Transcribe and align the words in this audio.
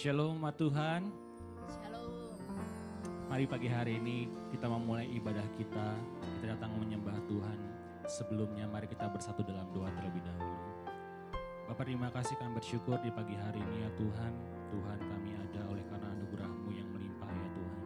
Shalom 0.00 0.40
umat 0.40 0.56
Tuhan. 0.56 1.12
Shalom. 1.68 2.32
Mari 3.28 3.44
pagi 3.44 3.68
hari 3.68 4.00
ini 4.00 4.32
kita 4.48 4.64
memulai 4.64 5.04
ibadah 5.12 5.44
kita. 5.60 5.92
Kita 6.24 6.56
datang 6.56 6.72
menyembah 6.80 7.20
Tuhan. 7.28 7.58
Sebelumnya 8.08 8.64
mari 8.64 8.88
kita 8.88 9.12
bersatu 9.12 9.44
dalam 9.44 9.68
doa 9.76 9.92
terlebih 9.92 10.24
dahulu. 10.24 10.56
Bapak 11.68 11.84
terima 11.84 12.08
kasih 12.16 12.32
kami 12.40 12.56
bersyukur 12.56 12.96
di 13.04 13.12
pagi 13.12 13.36
hari 13.36 13.60
ini 13.60 13.84
ya 13.84 13.92
Tuhan. 14.00 14.32
Tuhan 14.72 14.98
kami 15.04 15.36
ada 15.36 15.68
oleh 15.68 15.84
karena 15.92 16.08
anugerah-Mu 16.16 16.70
yang 16.72 16.88
melimpah 16.96 17.28
ya 17.28 17.48
Tuhan. 17.52 17.80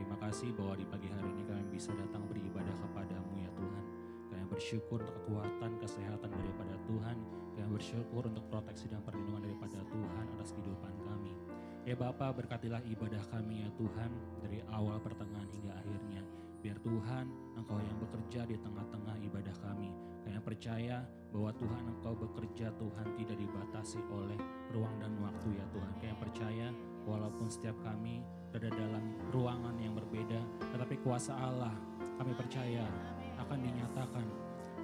Terima 0.00 0.16
kasih 0.16 0.56
bahwa 0.56 0.80
di 0.80 0.88
pagi 0.88 1.12
hari 1.12 1.28
ini 1.28 1.44
kami 1.44 1.64
bisa 1.76 1.92
datang 1.92 2.24
beribadah 2.24 2.72
kepadamu 2.88 3.36
ya 3.36 3.52
Tuhan. 3.52 3.84
Kami 4.32 4.44
bersyukur 4.48 5.04
untuk 5.04 5.12
kekuatan, 5.28 5.76
kesehatan 5.76 6.30
daripada 6.32 6.72
Tuhan. 6.88 7.16
Kami 7.52 7.68
bersyukur 7.76 8.32
untuk 8.32 8.48
proteksi 8.48 8.88
dan 8.88 9.04
perlindungan 9.04 9.44
daripada 9.44 9.76
Tuhan 9.92 10.24
atas 10.40 10.56
kehidupan 10.56 10.96
kami. 11.04 11.09
Ya 11.88 11.96
Bapa 11.96 12.28
berkatilah 12.36 12.84
ibadah 12.84 13.24
kami 13.32 13.64
ya 13.64 13.70
Tuhan 13.80 14.10
dari 14.44 14.60
awal 14.68 15.00
pertengahan 15.00 15.48
hingga 15.48 15.72
akhirnya. 15.80 16.22
Biar 16.60 16.76
Tuhan 16.84 17.24
Engkau 17.56 17.80
yang 17.80 17.96
bekerja 17.96 18.44
di 18.44 18.60
tengah-tengah 18.60 19.16
ibadah 19.24 19.56
kami. 19.64 19.88
Kami 20.20 20.36
percaya 20.44 21.00
bahwa 21.32 21.48
Tuhan 21.56 21.84
Engkau 21.88 22.12
bekerja 22.20 22.68
Tuhan 22.76 23.06
tidak 23.16 23.36
dibatasi 23.40 24.00
oleh 24.12 24.36
ruang 24.76 24.92
dan 25.00 25.16
waktu 25.24 25.56
ya 25.56 25.64
Tuhan. 25.72 25.92
Kami 26.04 26.14
percaya 26.20 26.68
walaupun 27.08 27.48
setiap 27.48 27.76
kami 27.80 28.20
berada 28.52 28.76
dalam 28.76 29.16
ruangan 29.32 29.76
yang 29.80 29.96
berbeda, 29.96 30.40
tetapi 30.76 31.00
kuasa 31.00 31.32
Allah 31.32 31.72
kami 32.20 32.36
percaya 32.36 32.84
akan 33.40 33.58
dinyatakan 33.64 34.26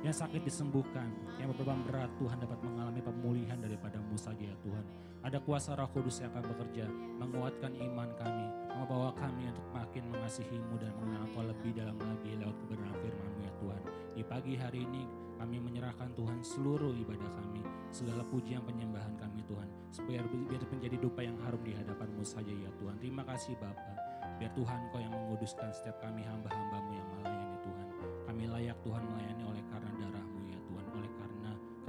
yang 0.05 0.15
sakit 0.15 0.43
disembuhkan, 0.45 1.09
yang 1.41 1.53
beban 1.57 1.81
berat 1.89 2.11
Tuhan 2.21 2.37
dapat 2.41 2.59
mengalami 2.61 3.01
pemulihan 3.01 3.59
daripada-Mu 3.61 4.17
saja 4.19 4.45
ya 4.45 4.57
Tuhan. 4.61 4.85
Ada 5.27 5.43
kuasa 5.43 5.75
roh 5.75 5.91
kudus 5.91 6.23
yang 6.23 6.31
akan 6.37 6.45
bekerja, 6.55 6.87
menguatkan 7.19 7.73
iman 7.75 8.11
kami, 8.15 8.47
membawa 8.77 9.11
kami 9.17 9.51
untuk 9.51 9.67
makin 9.75 10.05
mengasihi-Mu 10.13 10.75
dan 10.79 10.93
mengenal 11.01 11.27
Engkau 11.27 11.45
lebih 11.49 11.73
dalam 11.75 11.97
lagi 11.99 12.31
lewat 12.39 12.57
kebenaran 12.63 12.97
firman-Mu 13.03 13.41
ya 13.43 13.53
Tuhan. 13.59 13.81
Di 14.17 14.23
pagi 14.25 14.55
hari 14.55 14.81
ini 14.87 15.03
kami 15.37 15.57
menyerahkan 15.61 16.15
Tuhan 16.17 16.41
seluruh 16.41 16.95
ibadah 16.97 17.31
kami, 17.43 17.61
segala 17.93 18.23
pujian 18.25 18.65
penyembahan 18.65 19.19
kami 19.21 19.45
Tuhan. 19.45 19.69
Supaya 19.93 20.21
biar 20.25 20.63
menjadi 20.69 20.97
dupa 21.01 21.21
yang 21.25 21.37
harum 21.45 21.61
di 21.65 21.73
hadapan-Mu 21.77 22.25
saja 22.25 22.53
ya 22.53 22.71
Tuhan. 22.81 22.97
Terima 23.01 23.25
kasih 23.25 23.57
Bapa. 23.59 23.93
Biar 24.37 24.53
Tuhan 24.53 24.81
Kau 24.93 25.01
yang 25.01 25.13
menguduskan 25.13 25.73
setiap 25.73 25.97
kami 26.05 26.21
hamba-hambamu 26.21 26.93
yang 26.93 27.09
melayani 27.17 27.57
Tuhan. 27.65 27.87
Kami 28.29 28.45
layak 28.53 28.79
Tuhan 28.85 29.01
melayani 29.01 29.43
oleh 29.49 29.56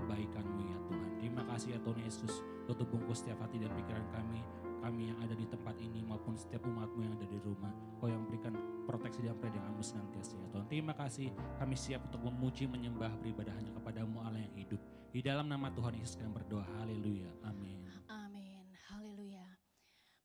kebaikan-Mu 0.07 0.61
ya 0.71 0.79
Tuhan. 0.87 1.09
Terima 1.19 1.43
kasih 1.43 1.75
ya 1.75 1.79
Tuhan 1.83 1.99
Yesus, 1.99 2.33
tutup 2.63 2.87
bungkus 2.87 3.19
setiap 3.19 3.43
hati 3.43 3.59
dan 3.59 3.75
pikiran 3.75 4.07
kami, 4.15 4.39
kami 4.79 5.11
yang 5.11 5.19
ada 5.19 5.35
di 5.35 5.43
tempat 5.43 5.75
ini 5.83 5.99
maupun 6.07 6.39
setiap 6.39 6.63
umat-Mu 6.63 7.03
yang 7.03 7.13
ada 7.19 7.27
di 7.27 7.35
rumah. 7.43 7.75
Kau 7.99 8.07
yang 8.07 8.23
berikan 8.23 8.55
proteksi 8.87 9.27
dan 9.27 9.35
perlindungan-Mu 9.35 9.83
senantiasa 9.83 10.39
ya 10.39 10.47
Tuhan. 10.55 10.65
Terima 10.71 10.95
kasih, 10.95 11.27
kami 11.59 11.75
siap 11.75 12.07
untuk 12.07 12.23
memuji, 12.23 12.71
menyembah, 12.71 13.11
beribadah 13.19 13.51
hanya 13.59 13.75
kepadamu 13.75 14.23
Allah 14.23 14.39
yang 14.39 14.55
hidup. 14.55 14.79
Di 15.11 15.19
dalam 15.19 15.51
nama 15.51 15.67
Tuhan 15.75 15.99
Yesus 15.99 16.15
kami 16.15 16.31
berdoa, 16.31 16.63
haleluya, 16.79 17.27
amin. 17.43 17.83
Amin. 18.07 18.63
Haleluya. 18.87 19.43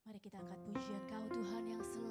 Mari 0.06 0.18
kita 0.22 0.38
angkat 0.38 0.58
pujian 0.62 1.02
Kau 1.10 1.26
Tuhan 1.26 1.62
yang 1.66 1.82
selamatkanku 1.82 2.01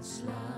yang 0.00 0.08
selamatkanku. 0.08 0.49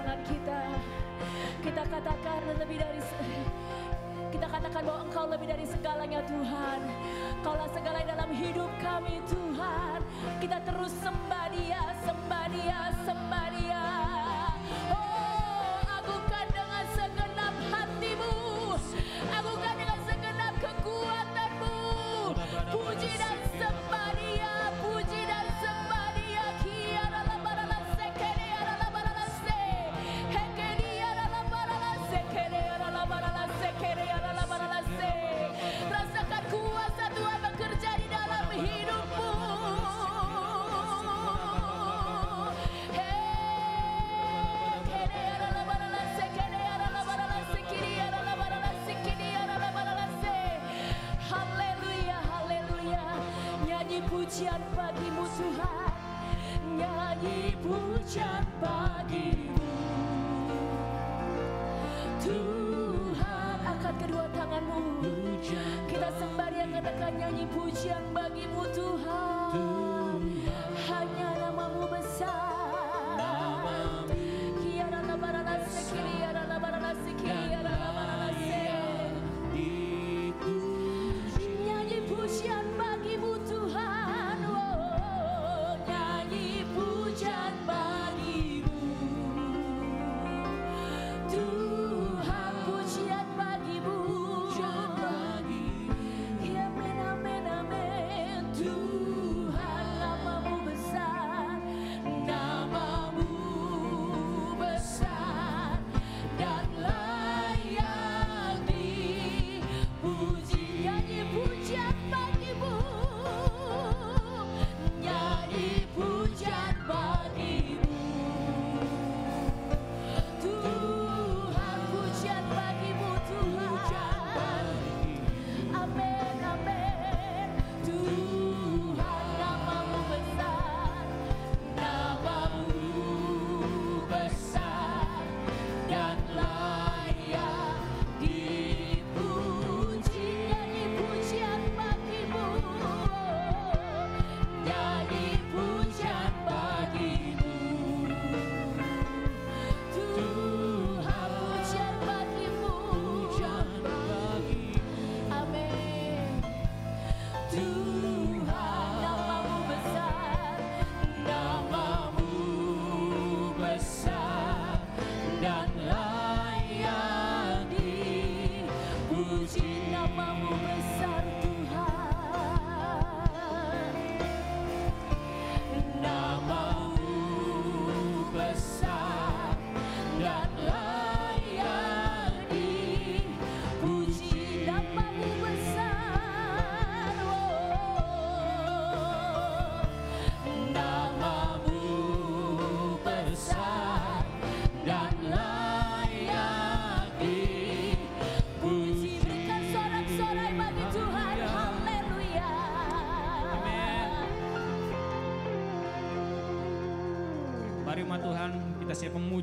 Tangan 0.00 0.20
kita. 0.24 0.60
Kita 1.60 1.82
katakan 1.92 2.40
lebih 2.56 2.76
dari 2.80 3.00
kita 4.30 4.46
katakan 4.46 4.82
bahwa 4.86 5.00
Engkau 5.04 5.26
lebih 5.28 5.46
dari 5.52 5.66
segalanya 5.68 6.24
Tuhan. 6.24 6.80
Kaulah 7.44 7.68
segala 7.76 8.00
dalam 8.06 8.30
hidup 8.32 8.70
kami 8.80 9.20
Tuhan. 9.28 9.98
Kita 10.40 10.56
terus 10.64 10.94
sembah 11.04 11.29
pujian 54.30 54.62
bagimu 54.78 55.26
Tuhan. 55.34 55.90
Nyanyi 56.78 57.50
pujian 57.66 58.46
bagimu. 58.62 59.58
Tuhan, 62.22 63.58
angkat 63.66 63.94
kedua 63.98 64.30
tanganmu. 64.30 64.78
Kita 65.90 66.14
sembah 66.14 66.49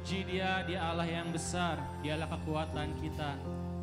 memuji 0.08 0.40
dia, 0.40 0.64
dia 0.64 0.80
Allah 0.88 1.04
yang 1.04 1.28
besar, 1.36 1.84
dialah 2.00 2.32
kekuatan 2.32 2.96
kita. 3.04 3.36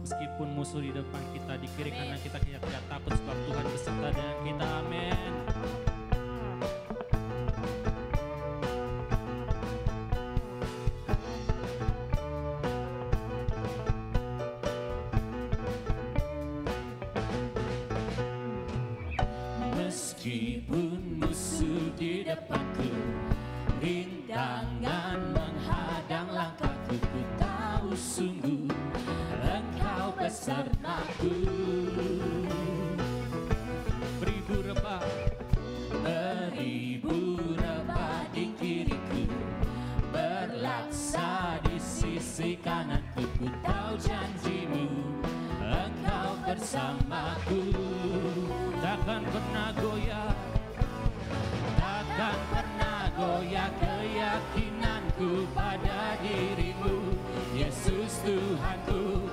Meskipun 0.09 0.57
musuh 0.57 0.81
di 0.81 0.88
depan 0.88 1.21
kita, 1.37 1.52
di 1.61 1.69
kiri 1.76 1.93
kanan 1.93 2.16
kita 2.16 2.40
tidak, 2.40 2.64
tidak 2.64 2.85
takut 2.88 3.12
sebab 3.12 3.37
Tuhan 3.45 3.64
beserta 3.69 4.09
dengan 4.09 4.37
kita. 4.40 4.66
Amin. 4.81 5.33
Meskipun 19.76 21.21
musuh 21.21 21.93
di 22.00 22.25
depanku 22.25 22.88
Rintangan 23.85 25.37
menghadang 25.37 26.33
langkahku 26.33 26.97
Ku 26.97 27.21
tahu 27.37 27.93
sungguh 27.93 28.64
Engkau 29.45 30.09
besertaku 30.17 31.37
Beribu 34.25 34.57
rebah 34.64 35.05
Beribu 36.00 37.37
rebah 37.61 38.25
di 38.33 38.57
kiriku. 38.57 39.29
Berlaksa 40.09 41.61
di 41.69 41.76
sisi 41.76 42.57
kananku 42.64 43.29
Ku 43.37 43.53
tahu 43.61 44.00
janjimu 44.00 44.88
Engkau 45.61 46.41
bersamaku. 46.41 47.69
Takkan 48.81 49.29
pernah 49.29 49.69
goyah 49.76 50.33
Takkan 51.76 52.53
goyah 53.14 53.71
keyakinanku 53.78 55.47
pada 55.54 56.18
dirimu 56.18 57.14
Yesus 57.54 58.26
Tuhanku. 58.26 59.30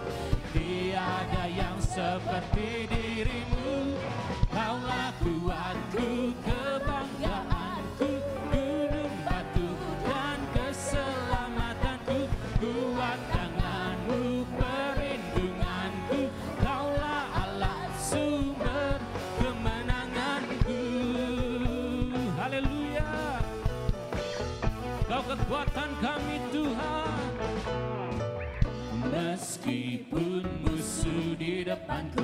Tiada 0.53 1.49
yang 1.49 1.81
seperti 1.81 2.85
dirimu 2.85 3.00
depanku 31.91 32.23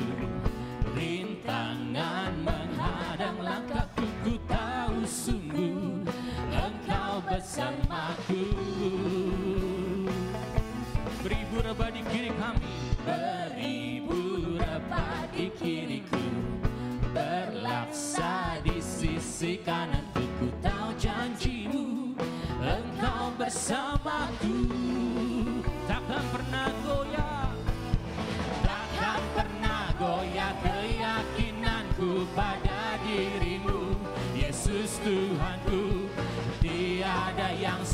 Rintangan 0.95 2.31
menghadang 2.39 3.37
langkahku 3.43 4.07
Ku 4.23 4.39
tahu 4.47 5.03
sungguh 5.03 6.07
Engkau 6.55 7.19
bersamaku. 7.27 8.47
Beribu 11.19 11.59
rebah 11.59 11.91
di 11.91 12.01
kiri 12.07 12.31
kami 12.39 12.71
Beribu 13.03 14.55
rebah 14.55 15.27
di 15.35 15.51
kiriku. 15.51 16.23
Berlaksa 17.11 18.63
di 18.63 18.79
sisi 18.79 19.59
kananku 19.67 20.23
Ku 20.39 20.47
tahu 20.63 20.95
janjimu 20.95 22.15
Engkau 22.63 23.35
bersamaku 23.35 24.76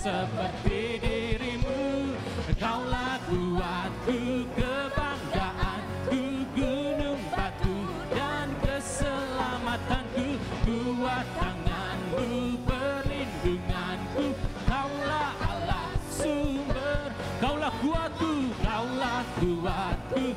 seperti 0.03 0.99
dirimu. 0.99 2.11
Kaulah 2.59 3.15
kuatku 3.23 4.43
kebanggaanku 4.51 6.21
Gunung 6.51 7.23
batu 7.31 7.87
dan 8.11 8.51
keselamatanku. 8.59 10.35
Kuat 10.67 11.27
tanganmu 11.39 12.59
perlindunganku. 12.67 14.35
Kaulah 14.67 15.31
Allah 15.39 15.95
sumber 16.11 17.07
Kaulah 17.39 17.71
kuatku, 17.79 18.51
kaulah 18.59 19.23
kuatku 19.39 20.35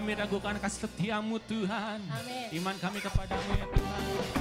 kami 0.00 0.16
ragukan 0.16 0.56
kasih 0.56 0.88
setiamu 0.88 1.36
Tuhan 1.44 2.00
Amin. 2.08 2.48
Iman 2.56 2.72
kami 2.80 3.04
kepadamu 3.04 3.52
ya 3.52 3.68
Tuhan 3.68 4.39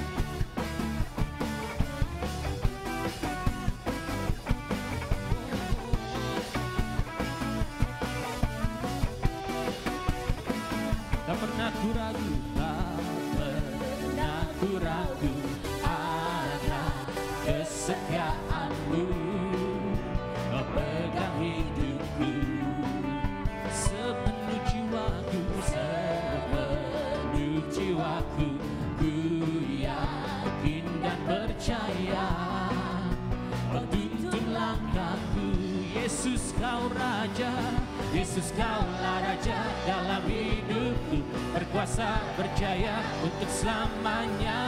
Kaulah 38.54 39.20
Raja 39.22 39.60
dalam 39.86 40.24
hidupku. 40.26 41.22
Berkuasa 41.54 42.22
berjaya 42.38 43.02
untuk 43.22 43.50
selamanya. 43.50 44.62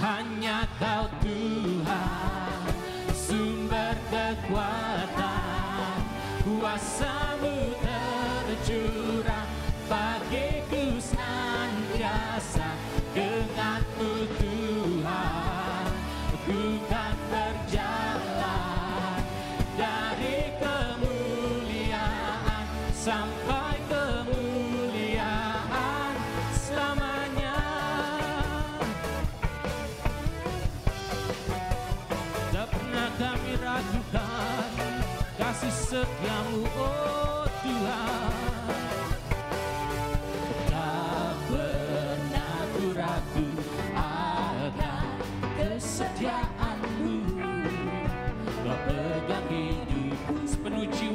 Hanya 0.00 0.68
kau 0.76 1.08
Tuhan 1.24 2.60
Sumber 3.16 3.96
kekuatan. 4.12 5.96
Kuasamu 6.44 7.23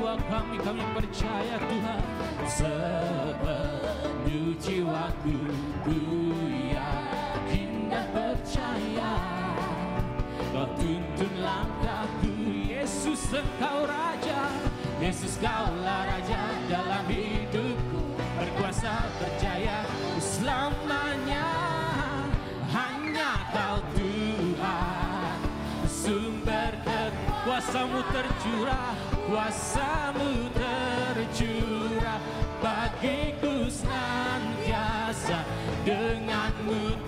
jiwa 0.10 0.26
kami 0.26 0.58
kami 0.58 0.82
percaya 0.98 1.62
Tuhan. 1.70 2.02
Sepenuh 2.50 3.78
jiwaku 4.58 5.38
ku 5.86 5.98
yakin 6.74 7.94
dan 7.94 8.10
percaya. 8.10 9.14
Kau 10.50 10.66
tuntun 10.82 11.34
langkahku 11.38 12.34
Yesus 12.66 13.22
engkau 13.38 13.86
Raja. 13.86 14.50
Yesus 14.98 15.38
kaulah 15.38 16.10
Raja 16.10 16.42
dalam 16.66 17.06
hidupku. 17.06 18.02
Berkuasa 18.18 19.06
berjaya 19.22 19.86
selamanya. 20.18 21.54
Hanya 22.70 23.34
kau 23.54 23.82
Tuhan 23.94 25.38
Sumber 25.90 26.74
kekuasamu 26.86 28.02
tercurah 28.20 28.92
Kuasamu 29.30 30.52
tercurah. 30.52 32.20
Bagiku 32.60 33.72
senantiasa 33.72 35.48
Denganmu 35.88 37.08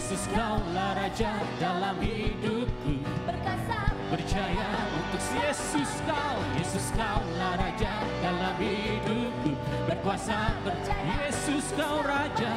Yesus 0.00 0.32
kaulah 0.32 0.96
Raja 0.96 1.28
dalam 1.60 1.92
hidupku. 2.00 3.04
Berkasa 3.28 3.92
Percaya 4.08 4.68
untuk 4.96 5.20
Yesus 5.20 5.92
kau. 6.08 6.40
Yesus 6.56 6.88
kaulah 6.96 7.60
Raja 7.60 8.00
dalam 8.24 8.56
hidupku. 8.56 9.52
Berkuasa 9.84 10.56
berjaya 10.64 11.28
Yesus 11.28 11.76
kau 11.76 12.00
Raja. 12.00 12.48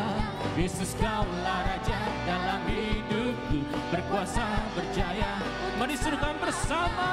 Yesus 0.55 0.95
kaulah 0.95 1.67
Raja 1.67 1.99
dalam 2.23 2.63
hidupku. 2.63 3.59
Berkuasa 3.91 4.47
berjaya 4.79 5.43
Mari 5.75 5.99
serukan 5.99 6.39
bersama. 6.39 7.11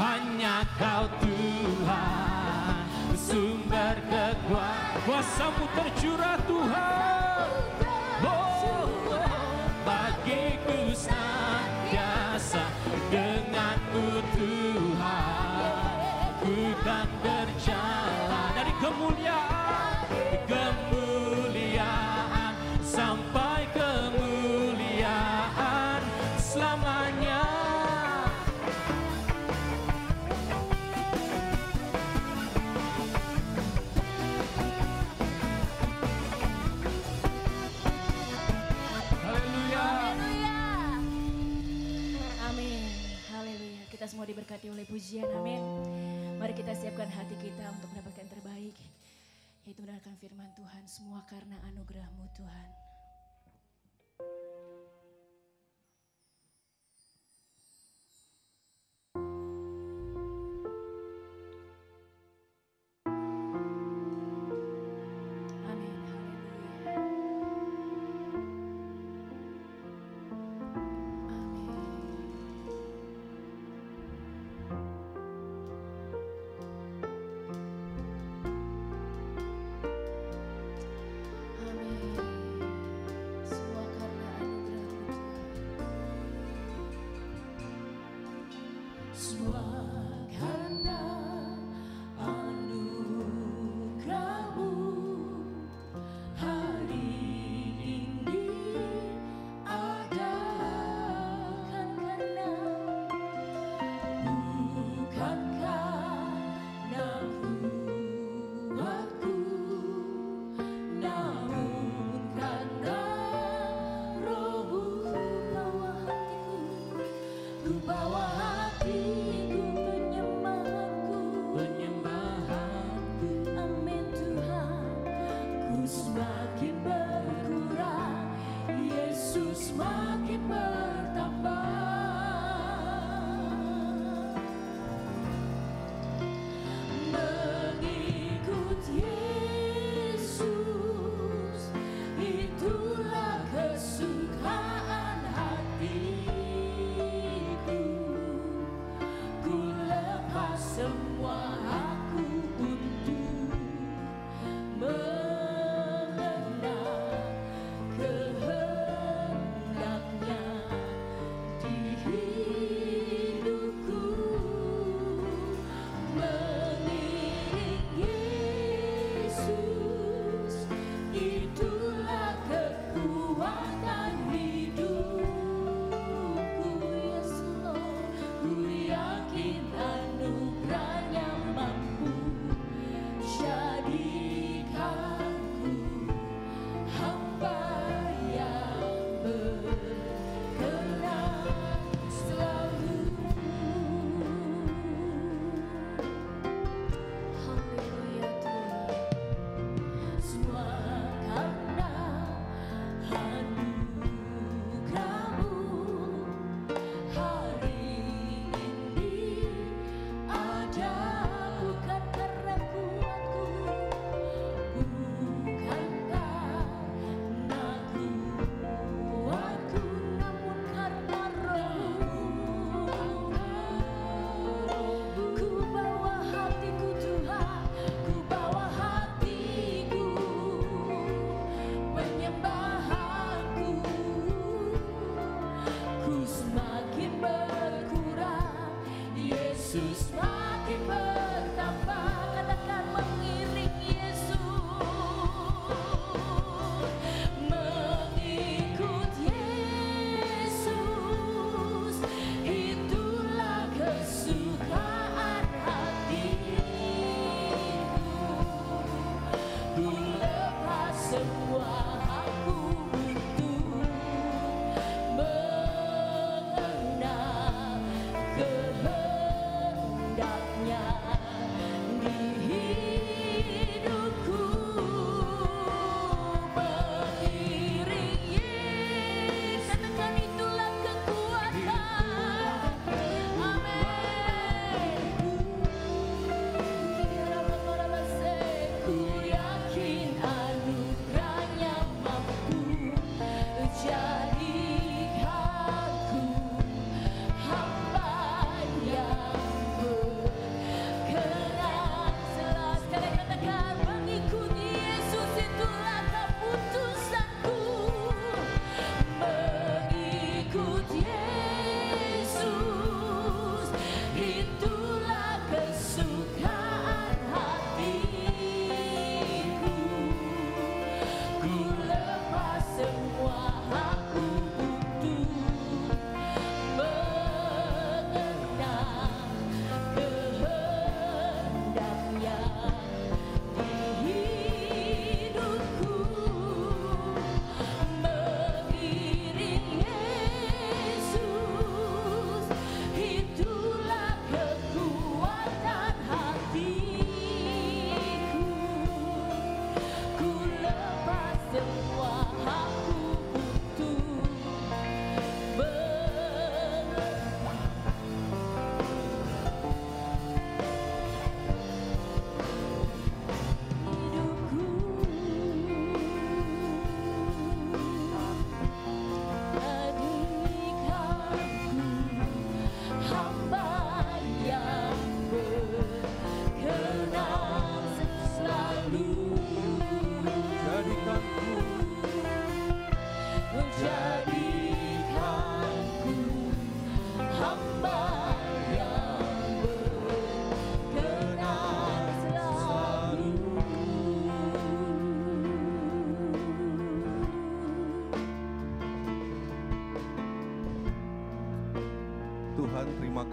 Hanya 0.00 0.64
kau 0.80 1.12
Tuhan 1.20 2.88
Sumber 3.20 4.00
kekuatan 4.00 4.96
Kuasamu 5.04 5.68
tercurah 5.76 6.40
Tuhan. 6.48 7.48
Oh, 8.24 8.49
bagiku 10.30 10.70
senantiasa 10.70 10.79
diberkati 44.60 44.76
oleh 44.76 44.84
pujian. 44.84 45.28
Amin. 45.40 45.62
Mari 46.36 46.52
kita 46.52 46.76
siapkan 46.76 47.08
hati 47.08 47.32
kita 47.40 47.64
untuk 47.72 47.88
mendapatkan 47.96 48.28
terbaik. 48.28 48.76
Yaitu 49.64 49.80
mendengarkan 49.80 50.12
firman 50.20 50.52
Tuhan. 50.52 50.84
Semua 50.84 51.24
karena 51.24 51.56
anugerahmu 51.72 52.28
Tuhan. 52.36 52.89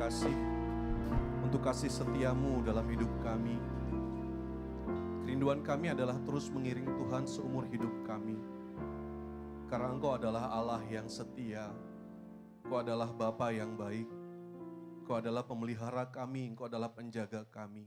Kasih 0.07 0.39
untuk 1.43 1.67
kasih 1.67 1.91
setiamu 1.91 2.63
dalam 2.63 2.87
hidup 2.87 3.11
kami. 3.19 3.59
Kerinduan 5.27 5.59
kami 5.59 5.91
adalah 5.91 6.15
terus 6.23 6.47
mengiring 6.47 6.87
Tuhan 6.87 7.27
seumur 7.27 7.67
hidup 7.67 7.91
kami. 8.07 8.39
Karena 9.67 9.91
Engkau 9.91 10.15
adalah 10.15 10.47
Allah 10.47 10.79
yang 10.87 11.11
setia, 11.11 11.75
Engkau 12.63 12.79
adalah 12.79 13.11
Bapa 13.11 13.51
yang 13.51 13.75
baik, 13.75 14.07
Engkau 15.03 15.19
adalah 15.19 15.43
pemelihara 15.43 16.07
kami, 16.07 16.55
Engkau 16.55 16.71
adalah 16.71 16.87
penjaga 16.87 17.43
kami. 17.51 17.83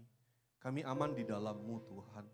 Kami 0.60 0.84
aman 0.84 1.16
di 1.16 1.24
dalammu 1.24 1.76
Tuhan. 1.88 2.26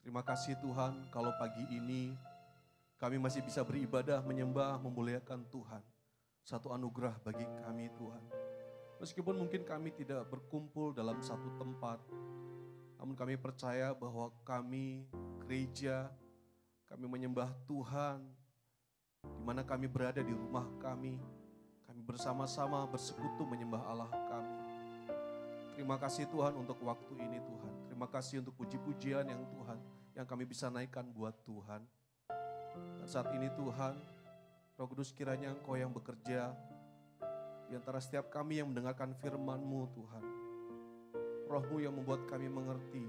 Terima 0.00 0.24
kasih 0.24 0.56
Tuhan 0.64 1.12
kalau 1.12 1.28
pagi 1.36 1.60
ini 1.76 2.16
kami 2.96 3.20
masih 3.20 3.44
bisa 3.44 3.60
beribadah, 3.60 4.24
menyembah, 4.24 4.80
memuliakan 4.80 5.44
Tuhan. 5.52 5.89
Satu 6.44 6.74
anugerah 6.74 7.16
bagi 7.22 7.46
kami 7.62 7.92
Tuhan. 7.94 8.24
Meskipun 9.00 9.40
mungkin 9.40 9.64
kami 9.64 9.96
tidak 9.96 10.28
berkumpul 10.28 10.92
dalam 10.92 11.24
satu 11.24 11.56
tempat, 11.56 12.04
namun 13.00 13.16
kami 13.16 13.40
percaya 13.40 13.96
bahwa 13.96 14.28
kami 14.44 15.08
gereja, 15.40 16.12
kami 16.84 17.08
menyembah 17.08 17.48
Tuhan, 17.64 18.20
di 19.24 19.42
mana 19.44 19.64
kami 19.64 19.88
berada 19.88 20.20
di 20.20 20.36
rumah 20.36 20.68
kami, 20.76 21.16
kami 21.88 22.00
bersama-sama 22.04 22.84
bersekutu 22.84 23.48
menyembah 23.48 23.80
Allah 23.88 24.12
kami. 24.12 24.56
Terima 25.80 25.96
kasih 25.96 26.28
Tuhan 26.28 26.52
untuk 26.60 26.76
waktu 26.84 27.16
ini 27.24 27.40
Tuhan. 27.40 27.72
Terima 27.88 28.04
kasih 28.04 28.44
untuk 28.44 28.52
puji-pujian 28.60 29.24
yang 29.24 29.48
Tuhan, 29.48 29.80
yang 30.12 30.28
kami 30.28 30.44
bisa 30.44 30.68
naikkan 30.68 31.08
buat 31.08 31.32
Tuhan. 31.48 31.80
Dan 33.00 33.08
saat 33.08 33.32
ini 33.32 33.48
Tuhan, 33.56 33.96
Roh 34.80 34.88
Kudus 34.88 35.12
kiranya 35.12 35.52
Engkau 35.52 35.76
yang 35.76 35.92
bekerja 35.92 36.56
di 37.68 37.76
antara 37.76 38.00
setiap 38.00 38.32
kami 38.32 38.64
yang 38.64 38.72
mendengarkan 38.72 39.12
firman-Mu 39.12 39.92
Tuhan. 39.92 40.24
Rohmu 41.52 41.84
yang 41.84 42.00
membuat 42.00 42.24
kami 42.24 42.48
mengerti. 42.48 43.04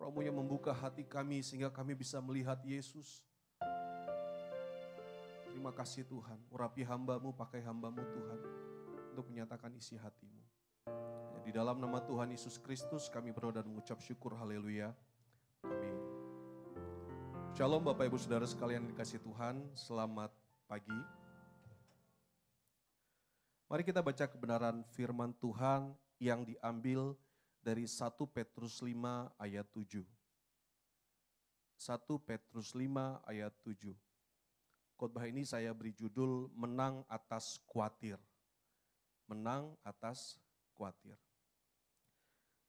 Rohmu 0.00 0.24
yang 0.24 0.40
membuka 0.40 0.72
hati 0.72 1.04
kami 1.04 1.44
sehingga 1.44 1.68
kami 1.68 1.92
bisa 1.92 2.16
melihat 2.24 2.56
Yesus. 2.64 3.20
Terima 5.52 5.68
kasih 5.76 6.08
Tuhan, 6.08 6.40
urapi 6.48 6.80
hambamu, 6.80 7.36
pakai 7.36 7.60
hambamu 7.60 8.00
Tuhan 8.00 8.40
untuk 9.12 9.28
menyatakan 9.28 9.76
isi 9.76 10.00
hatimu. 10.00 10.40
Di 11.44 11.52
dalam 11.52 11.76
nama 11.76 12.00
Tuhan 12.00 12.32
Yesus 12.32 12.56
Kristus 12.56 13.12
kami 13.12 13.36
berdoa 13.36 13.60
dan 13.60 13.68
mengucap 13.68 14.00
syukur 14.00 14.32
haleluya. 14.32 14.96
Amin. 15.60 16.00
Shalom 17.52 17.84
Bapak 17.84 18.08
Ibu 18.08 18.16
Saudara 18.16 18.48
sekalian 18.48 18.88
dikasih 18.88 19.20
Tuhan, 19.20 19.60
selamat 19.76 20.39
pagi. 20.70 20.94
Mari 23.66 23.82
kita 23.82 24.06
baca 24.06 24.22
kebenaran 24.30 24.86
firman 24.94 25.34
Tuhan 25.42 25.90
yang 26.22 26.46
diambil 26.46 27.18
dari 27.58 27.90
1 27.90 28.14
Petrus 28.30 28.78
5 28.78 28.94
ayat 29.34 29.66
7. 29.74 30.06
1 31.74 32.06
Petrus 32.22 32.70
5 32.70 32.86
ayat 33.26 33.50
7. 33.66 33.98
Khotbah 34.94 35.26
ini 35.26 35.42
saya 35.42 35.74
beri 35.74 35.90
judul 35.90 36.46
Menang 36.54 37.02
atas 37.10 37.58
Kuatir. 37.66 38.22
Menang 39.26 39.74
atas 39.82 40.38
Kuatir. 40.78 41.18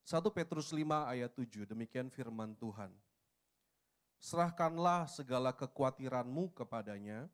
1 0.09 0.25
Petrus 0.33 0.73
5 0.73 1.05
ayat 1.05 1.29
7, 1.37 1.69
demikian 1.69 2.09
firman 2.09 2.57
Tuhan. 2.57 2.89
Serahkanlah 4.17 5.05
segala 5.05 5.53
kekhawatiranmu 5.53 6.49
kepadanya, 6.57 7.29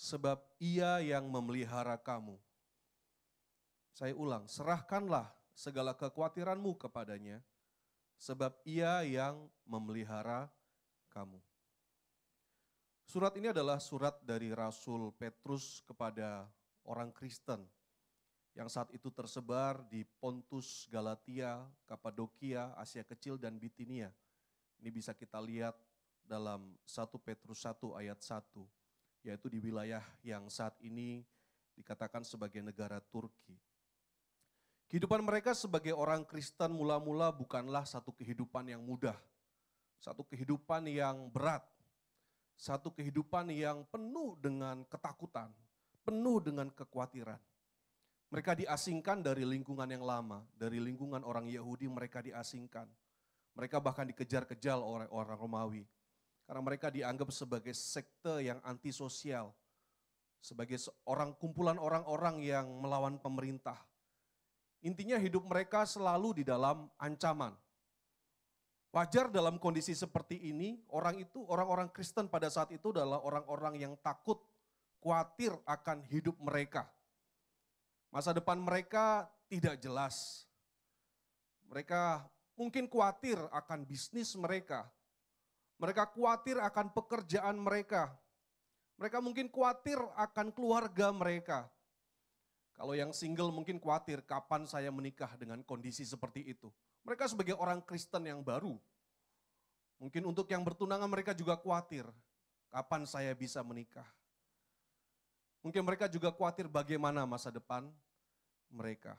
sebab 0.00 0.40
ia 0.56 1.04
yang 1.04 1.28
memelihara 1.28 2.00
kamu. 2.00 2.40
Saya 3.92 4.16
ulang, 4.16 4.48
serahkanlah 4.48 5.28
segala 5.52 5.92
kekhawatiranmu 5.92 6.72
kepadanya, 6.80 7.44
sebab 8.16 8.56
ia 8.64 9.04
yang 9.04 9.44
memelihara 9.68 10.48
kamu. 11.12 11.36
Surat 13.04 13.36
ini 13.36 13.52
adalah 13.52 13.76
surat 13.76 14.16
dari 14.24 14.56
Rasul 14.56 15.12
Petrus 15.12 15.84
kepada 15.84 16.48
orang 16.88 17.12
Kristen 17.12 17.60
yang 18.56 18.72
saat 18.72 18.88
itu 18.96 19.12
tersebar 19.12 19.84
di 19.84 20.02
Pontus, 20.16 20.88
Galatia, 20.88 21.60
Kapadokia, 21.84 22.72
Asia 22.80 23.04
Kecil, 23.04 23.36
dan 23.36 23.60
Bitinia. 23.60 24.08
Ini 24.80 24.88
bisa 24.88 25.12
kita 25.12 25.38
lihat 25.44 25.76
dalam 26.24 26.72
1 26.88 27.20
Petrus 27.20 27.62
1 27.66 28.00
ayat 28.00 28.18
1, 28.18 28.79
yaitu 29.20 29.52
di 29.52 29.58
wilayah 29.60 30.02
yang 30.24 30.48
saat 30.48 30.76
ini 30.80 31.24
dikatakan 31.76 32.24
sebagai 32.24 32.60
negara 32.60 33.00
Turki. 33.00 33.56
Kehidupan 34.90 35.22
mereka 35.22 35.54
sebagai 35.54 35.94
orang 35.94 36.26
Kristen 36.26 36.74
mula-mula 36.74 37.30
bukanlah 37.30 37.86
satu 37.86 38.10
kehidupan 38.10 38.74
yang 38.74 38.82
mudah, 38.82 39.14
satu 40.02 40.26
kehidupan 40.26 40.90
yang 40.90 41.30
berat, 41.30 41.62
satu 42.58 42.90
kehidupan 42.90 43.54
yang 43.54 43.86
penuh 43.86 44.34
dengan 44.42 44.82
ketakutan, 44.90 45.54
penuh 46.02 46.42
dengan 46.42 46.68
kekhawatiran. 46.74 47.38
Mereka 48.30 48.58
diasingkan 48.62 49.22
dari 49.22 49.42
lingkungan 49.42 49.90
yang 49.90 50.02
lama, 50.02 50.42
dari 50.54 50.82
lingkungan 50.82 51.22
orang 51.22 51.46
Yahudi 51.50 51.86
mereka 51.86 52.22
diasingkan. 52.22 52.86
Mereka 53.58 53.82
bahkan 53.82 54.06
dikejar-kejar 54.06 54.78
oleh 54.78 55.06
orang 55.10 55.38
Romawi. 55.38 55.82
Karena 56.50 56.66
mereka 56.66 56.90
dianggap 56.90 57.30
sebagai 57.30 57.70
sekte 57.70 58.42
yang 58.42 58.58
antisosial. 58.66 59.54
Sebagai 60.42 60.82
seorang 60.82 61.38
kumpulan 61.38 61.78
orang-orang 61.78 62.42
yang 62.42 62.66
melawan 62.82 63.22
pemerintah. 63.22 63.78
Intinya 64.82 65.14
hidup 65.14 65.46
mereka 65.46 65.86
selalu 65.86 66.42
di 66.42 66.44
dalam 66.48 66.90
ancaman. 66.98 67.54
Wajar 68.90 69.30
dalam 69.30 69.62
kondisi 69.62 69.94
seperti 69.94 70.50
ini, 70.50 70.82
orang 70.90 71.22
itu, 71.22 71.46
orang-orang 71.46 71.86
Kristen 71.94 72.26
pada 72.26 72.50
saat 72.50 72.74
itu 72.74 72.90
adalah 72.90 73.22
orang-orang 73.22 73.78
yang 73.78 73.94
takut, 74.02 74.42
khawatir 74.98 75.54
akan 75.62 76.02
hidup 76.10 76.34
mereka 76.42 76.90
Masa 78.10 78.34
depan 78.34 78.58
mereka 78.58 79.30
tidak 79.46 79.78
jelas. 79.78 80.46
Mereka 81.70 82.26
mungkin 82.58 82.90
khawatir 82.90 83.38
akan 83.54 83.86
bisnis 83.86 84.34
mereka. 84.34 84.90
Mereka 85.80 86.12
khawatir 86.12 86.60
akan 86.60 86.92
pekerjaan 86.92 87.56
mereka. 87.56 88.12
Mereka 89.00 89.24
mungkin 89.24 89.48
khawatir 89.48 89.96
akan 89.96 90.52
keluarga 90.52 91.08
mereka. 91.08 91.64
Kalau 92.76 92.92
yang 92.92 93.16
single 93.16 93.48
mungkin 93.48 93.80
khawatir 93.80 94.20
kapan 94.28 94.68
saya 94.68 94.92
menikah 94.92 95.32
dengan 95.40 95.64
kondisi 95.64 96.04
seperti 96.04 96.52
itu. 96.52 96.68
Mereka 97.08 97.32
sebagai 97.32 97.56
orang 97.56 97.80
Kristen 97.80 98.28
yang 98.28 98.44
baru. 98.44 98.76
Mungkin 99.96 100.20
untuk 100.28 100.48
yang 100.52 100.60
bertunangan 100.60 101.08
mereka 101.08 101.32
juga 101.32 101.56
khawatir. 101.56 102.04
Kapan 102.68 103.08
saya 103.08 103.32
bisa 103.32 103.64
menikah? 103.64 104.06
Mungkin 105.64 105.80
mereka 105.84 106.08
juga 106.08 106.32
khawatir 106.32 106.68
bagaimana 106.68 107.24
masa 107.24 107.48
depan 107.48 107.88
mereka. 108.68 109.16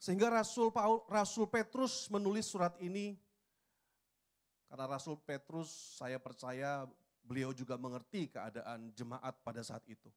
Sehingga 0.00 0.28
Rasul 0.30 0.72
Paul, 0.72 1.04
Rasul 1.08 1.48
Petrus 1.48 2.08
menulis 2.08 2.48
surat 2.48 2.72
ini 2.80 3.18
karena 4.68 4.84
Rasul 4.84 5.16
Petrus 5.24 5.98
saya 5.98 6.20
percaya 6.20 6.84
beliau 7.24 7.56
juga 7.56 7.74
mengerti 7.80 8.28
keadaan 8.28 8.92
jemaat 8.92 9.34
pada 9.42 9.64
saat 9.64 9.84
itu. 9.88 10.08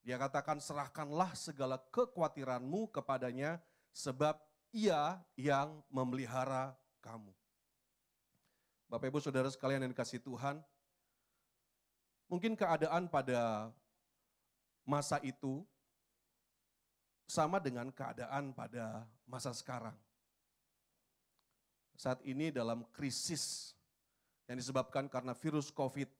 Dia 0.00 0.16
katakan 0.16 0.62
serahkanlah 0.62 1.36
segala 1.36 1.76
kekhawatiranmu 1.92 2.88
kepadanya 2.88 3.60
sebab 3.92 4.38
ia 4.72 5.20
yang 5.36 5.82
memelihara 5.92 6.72
kamu. 7.04 7.34
Bapak 8.88 9.06
Ibu 9.12 9.20
Saudara 9.22 9.46
sekalian 9.52 9.84
yang 9.86 9.92
dikasih 9.92 10.24
Tuhan, 10.24 10.58
Mungkin 12.30 12.54
keadaan 12.54 13.10
pada 13.10 13.74
masa 14.86 15.18
itu 15.26 15.66
sama 17.26 17.58
dengan 17.58 17.90
keadaan 17.90 18.54
pada 18.54 19.02
masa 19.26 19.50
sekarang. 19.50 19.98
Saat 21.98 22.22
ini 22.22 22.54
dalam 22.54 22.86
krisis 22.94 23.74
yang 24.50 24.58
disebabkan 24.58 25.06
karena 25.06 25.30
virus 25.30 25.70
COVID, 25.70 26.10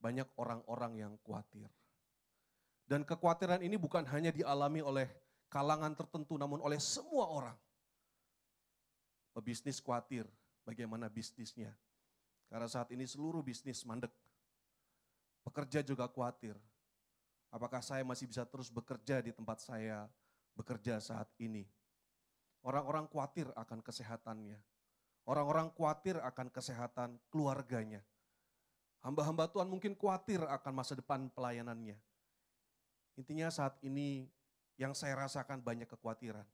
banyak 0.00 0.24
orang-orang 0.40 0.96
yang 0.96 1.12
khawatir. 1.20 1.68
Dan 2.88 3.04
kekhawatiran 3.04 3.60
ini 3.60 3.76
bukan 3.76 4.08
hanya 4.08 4.32
dialami 4.32 4.80
oleh 4.80 5.12
kalangan 5.52 5.92
tertentu, 5.92 6.40
namun 6.40 6.64
oleh 6.64 6.80
semua 6.80 7.28
orang. 7.28 7.56
Pebisnis 9.36 9.76
khawatir 9.76 10.24
bagaimana 10.64 11.12
bisnisnya. 11.12 11.76
Karena 12.48 12.64
saat 12.64 12.88
ini 12.96 13.04
seluruh 13.04 13.44
bisnis 13.44 13.84
mandek. 13.84 14.12
Pekerja 15.44 15.84
juga 15.84 16.08
khawatir. 16.08 16.56
Apakah 17.52 17.84
saya 17.84 18.08
masih 18.08 18.24
bisa 18.24 18.48
terus 18.48 18.72
bekerja 18.72 19.20
di 19.20 19.36
tempat 19.36 19.60
saya 19.60 20.08
bekerja 20.56 20.96
saat 20.96 21.28
ini? 21.36 21.68
Orang-orang 22.64 23.04
khawatir 23.04 23.52
akan 23.52 23.84
kesehatannya. 23.84 24.56
Orang-orang 25.24 25.72
khawatir 25.72 26.20
akan 26.20 26.52
kesehatan 26.52 27.16
keluarganya. 27.32 28.04
Hamba-hamba 29.04 29.48
Tuhan 29.48 29.68
mungkin 29.68 29.92
khawatir 29.96 30.40
akan 30.40 30.72
masa 30.72 30.96
depan 30.96 31.28
pelayanannya. 31.32 31.96
Intinya 33.16 33.48
saat 33.52 33.76
ini 33.84 34.28
yang 34.80 34.96
saya 34.96 35.16
rasakan 35.16 35.60
banyak 35.60 35.88
kekhawatiran. 35.88 36.44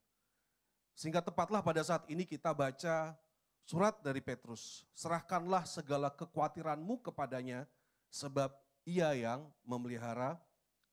Sehingga 0.98 1.22
tepatlah 1.22 1.62
pada 1.62 1.80
saat 1.86 2.04
ini 2.10 2.26
kita 2.26 2.50
baca 2.50 3.14
surat 3.62 3.94
dari 4.02 4.18
Petrus. 4.18 4.82
Serahkanlah 4.98 5.62
segala 5.62 6.10
kekhawatiranmu 6.10 6.98
kepadanya 7.06 7.70
sebab 8.10 8.50
ia 8.82 9.14
yang 9.14 9.46
memelihara 9.62 10.34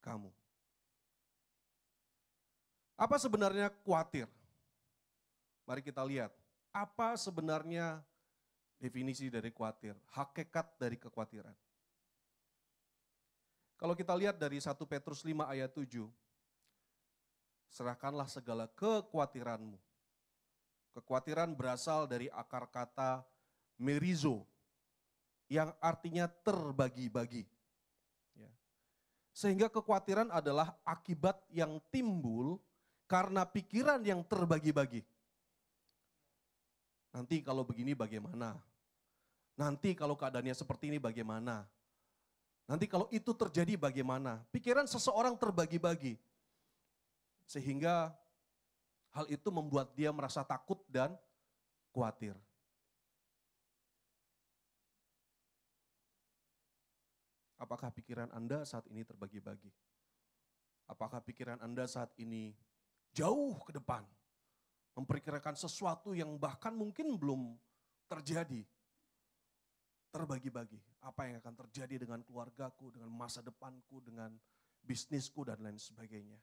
kamu. 0.05 0.29
Apa 2.93 3.17
sebenarnya 3.17 3.73
khawatir? 3.81 4.29
Mari 5.65 5.81
kita 5.81 6.05
lihat. 6.05 6.36
Apa 6.77 7.17
sebenarnya 7.17 8.05
definisi 8.77 9.33
dari 9.33 9.49
khawatir? 9.49 9.97
Hakikat 10.13 10.77
dari 10.77 10.93
kekhawatiran. 11.01 11.57
Kalau 13.81 13.97
kita 13.97 14.13
lihat 14.13 14.37
dari 14.37 14.61
1 14.61 14.77
Petrus 14.85 15.25
5 15.25 15.41
ayat 15.49 15.73
7, 15.73 16.05
serahkanlah 17.73 18.29
segala 18.29 18.69
kekhawatiranmu. 18.77 19.77
Kekhawatiran 20.93 21.53
berasal 21.57 22.05
dari 22.05 22.29
akar 22.29 22.69
kata 22.69 23.25
merizo, 23.77 24.45
yang 25.49 25.73
artinya 25.81 26.29
terbagi-bagi. 26.29 27.45
Ya. 28.33 28.49
Sehingga 29.33 29.69
kekhawatiran 29.69 30.29
adalah 30.29 30.77
akibat 30.85 31.41
yang 31.53 31.77
timbul 31.89 32.61
karena 33.05 33.45
pikiran 33.45 34.01
yang 34.01 34.21
terbagi-bagi. 34.25 35.05
Nanti 37.11 37.41
kalau 37.41 37.63
begini 37.63 37.95
bagaimana? 37.97 38.55
Nanti 39.57 39.97
kalau 39.97 40.13
keadaannya 40.13 40.53
seperti 40.53 40.93
ini 40.93 40.99
bagaimana? 41.01 41.65
Nanti 42.67 42.85
kalau 42.85 43.07
itu 43.09 43.31
terjadi 43.31 43.79
bagaimana? 43.79 44.43
Pikiran 44.51 44.85
seseorang 44.85 45.39
terbagi-bagi. 45.39 46.19
Sehingga 47.47 48.11
hal 49.15 49.25
itu 49.31 49.47
membuat 49.49 49.95
dia 49.95 50.11
merasa 50.11 50.43
takut 50.43 50.83
dan 50.91 51.15
khawatir. 51.95 52.35
Apakah 57.57 57.89
pikiran 57.89 58.29
Anda 58.29 58.61
saat 58.61 58.85
ini 58.93 59.01
terbagi-bagi? 59.01 59.73
Apakah 60.85 61.23
pikiran 61.25 61.57
Anda 61.57 61.89
saat 61.89 62.13
ini 62.21 62.53
jauh 63.11 63.57
ke 63.65 63.73
depan? 63.73 64.05
Memperkirakan 64.97 65.53
sesuatu 65.53 66.17
yang 66.17 66.41
bahkan 66.41 66.73
mungkin 66.73 67.13
belum 67.21 67.53
terjadi 68.09 68.65
terbagi-bagi. 70.09 70.81
Apa 71.05 71.29
yang 71.29 71.37
akan 71.37 71.53
terjadi 71.67 72.01
dengan 72.01 72.25
keluargaku, 72.25 72.89
dengan 72.89 73.13
masa 73.13 73.45
depanku, 73.45 74.01
dengan 74.01 74.33
bisnisku 74.81 75.45
dan 75.45 75.61
lain 75.61 75.77
sebagainya. 75.77 76.41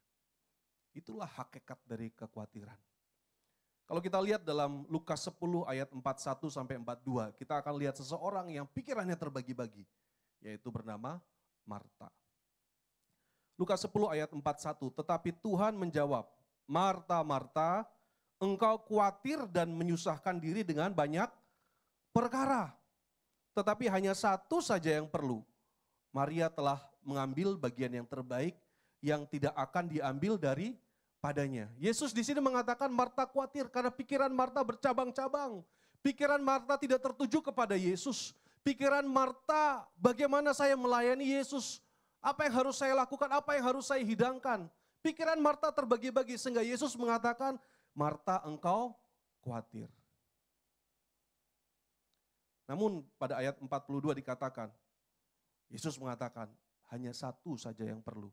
Itulah 0.94 1.26
hakikat 1.26 1.82
dari 1.82 2.14
kekhawatiran. 2.14 2.78
Kalau 3.84 4.00
kita 4.00 4.16
lihat 4.16 4.46
dalam 4.46 4.88
Lukas 4.88 5.28
10 5.28 5.66
ayat 5.68 5.92
41 5.92 6.48
sampai 6.48 6.80
42, 6.80 7.36
kita 7.36 7.60
akan 7.60 7.74
lihat 7.76 7.98
seseorang 8.00 8.48
yang 8.48 8.64
pikirannya 8.64 9.12
terbagi-bagi, 9.12 9.84
yaitu 10.40 10.72
bernama 10.72 11.20
Marta. 11.68 12.08
Lukas 13.60 13.84
10 13.84 14.08
ayat 14.08 14.30
41, 14.32 14.88
tetapi 14.88 15.36
Tuhan 15.36 15.76
menjawab, 15.76 16.24
Marta, 16.64 17.20
Marta, 17.20 17.84
engkau 18.42 18.80
khawatir 18.86 19.46
dan 19.50 19.70
menyusahkan 19.70 20.38
diri 20.38 20.66
dengan 20.66 20.90
banyak 20.90 21.28
perkara. 22.14 22.74
Tetapi 23.54 23.86
hanya 23.90 24.14
satu 24.14 24.58
saja 24.58 24.98
yang 24.98 25.06
perlu. 25.06 25.42
Maria 26.14 26.50
telah 26.50 26.78
mengambil 27.02 27.58
bagian 27.58 27.90
yang 27.90 28.06
terbaik 28.06 28.54
yang 29.04 29.26
tidak 29.28 29.52
akan 29.54 29.90
diambil 29.90 30.38
dari 30.40 30.74
padanya. 31.20 31.68
Yesus 31.76 32.12
di 32.12 32.24
sini 32.24 32.40
mengatakan 32.40 32.88
Marta 32.88 33.24
khawatir 33.28 33.68
karena 33.68 33.92
pikiran 33.92 34.32
Marta 34.32 34.64
bercabang-cabang. 34.64 35.60
Pikiran 36.04 36.40
Marta 36.40 36.76
tidak 36.76 37.00
tertuju 37.00 37.40
kepada 37.40 37.76
Yesus. 37.76 38.36
Pikiran 38.64 39.04
Marta 39.04 39.84
bagaimana 39.96 40.52
saya 40.52 40.76
melayani 40.76 41.36
Yesus. 41.36 41.80
Apa 42.24 42.48
yang 42.48 42.64
harus 42.64 42.80
saya 42.80 42.96
lakukan, 42.96 43.28
apa 43.28 43.56
yang 43.56 43.64
harus 43.72 43.84
saya 43.88 44.00
hidangkan. 44.00 44.68
Pikiran 45.04 45.36
Marta 45.36 45.68
terbagi-bagi 45.68 46.40
sehingga 46.40 46.64
Yesus 46.64 46.96
mengatakan, 46.96 47.60
Marta 47.94 48.42
engkau 48.42 48.94
khawatir. 49.40 49.86
Namun 52.66 53.06
pada 53.20 53.38
ayat 53.38 53.60
42 53.60 54.18
dikatakan, 54.18 54.72
Yesus 55.70 55.94
mengatakan 56.00 56.50
hanya 56.90 57.14
satu 57.14 57.54
saja 57.54 57.84
yang 57.86 58.00
perlu. 58.02 58.32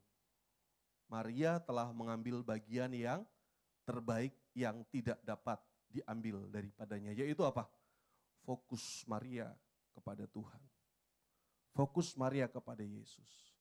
Maria 1.11 1.59
telah 1.59 1.91
mengambil 1.91 2.39
bagian 2.39 2.89
yang 2.95 3.21
terbaik 3.83 4.31
yang 4.55 4.87
tidak 4.87 5.19
dapat 5.27 5.59
diambil 5.91 6.47
daripadanya. 6.47 7.11
Yaitu 7.11 7.43
apa? 7.43 7.67
Fokus 8.47 9.03
Maria 9.03 9.51
kepada 9.91 10.23
Tuhan. 10.25 10.61
Fokus 11.75 12.15
Maria 12.15 12.47
kepada 12.47 12.83
Yesus. 12.83 13.51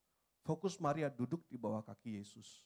Fokus 0.46 0.78
Maria 0.78 1.10
duduk 1.10 1.42
di 1.50 1.58
bawah 1.58 1.82
kaki 1.82 2.22
Yesus. 2.22 2.62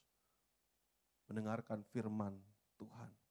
Mendengarkan 1.24 1.80
firman 1.88 2.36
Tuhan. 2.76 3.23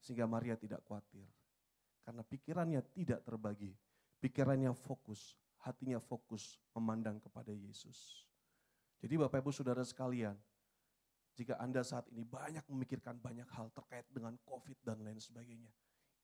Sehingga 0.00 0.28
Maria 0.28 0.54
tidak 0.54 0.84
khawatir 0.86 1.26
karena 2.06 2.22
pikirannya 2.22 2.80
tidak 2.94 3.26
terbagi. 3.26 3.74
Pikirannya 4.22 4.70
fokus, 4.70 5.34
hatinya 5.66 5.98
fokus 5.98 6.62
memandang 6.70 7.18
kepada 7.18 7.50
Yesus. 7.50 8.22
Jadi 9.02 9.18
Bapak 9.18 9.42
Ibu 9.42 9.50
Saudara 9.50 9.82
sekalian, 9.82 10.38
jika 11.34 11.58
Anda 11.58 11.82
saat 11.82 12.06
ini 12.14 12.22
banyak 12.22 12.62
memikirkan 12.70 13.18
banyak 13.18 13.50
hal 13.50 13.74
terkait 13.74 14.06
dengan 14.08 14.38
COVID 14.46 14.78
dan 14.86 15.02
lain 15.02 15.18
sebagainya, 15.18 15.68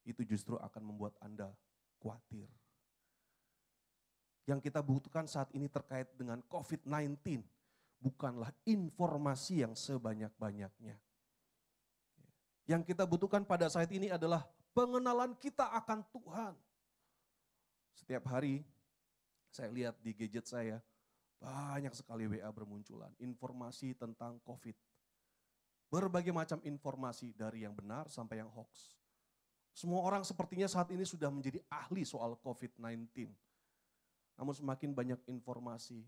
itu 0.07 0.23
justru 0.23 0.55
akan 0.57 0.95
membuat 0.95 1.19
Anda 1.19 1.51
khawatir. 1.99 2.47
Yang 4.47 4.71
kita 4.71 4.81
butuhkan 4.81 5.27
saat 5.27 5.51
ini 5.53 5.67
terkait 5.67 6.09
dengan 6.15 6.41
COVID-19 6.47 7.43
bukanlah 8.03 8.51
informasi 8.67 9.67
yang 9.67 9.75
sebanyak-banyaknya. 9.75 10.97
Yang 12.67 12.95
kita 12.95 13.03
butuhkan 13.07 13.43
pada 13.43 13.67
saat 13.67 13.91
ini 13.91 14.09
adalah 14.09 14.47
pengenalan 14.73 15.35
kita 15.39 15.67
akan 15.83 16.07
Tuhan. 16.15 16.55
Setiap 17.93 18.25
hari 18.31 18.63
saya 19.53 19.69
lihat 19.69 19.99
di 20.01 20.17
gadget 20.17 20.49
saya, 20.49 20.81
banyak 21.43 21.93
sekali 21.93 22.31
WA 22.31 22.49
bermunculan, 22.55 23.11
informasi 23.19 23.99
tentang 23.99 24.39
COVID. 24.47 24.77
Berbagai 25.93 26.33
macam 26.33 26.57
informasi 26.65 27.37
dari 27.37 27.69
yang 27.69 27.77
benar 27.77 28.09
sampai 28.09 28.41
yang 28.41 28.49
hoax. 28.49 28.97
Semua 29.77 30.01
orang 30.05 30.25
sepertinya 30.25 30.65
saat 30.71 30.89
ini 30.89 31.05
sudah 31.05 31.29
menjadi 31.29 31.61
ahli 31.69 32.07
soal 32.07 32.39
COVID-19. 32.41 33.29
Namun 34.41 34.55
semakin 34.57 34.97
banyak 34.97 35.21
informasi, 35.29 36.01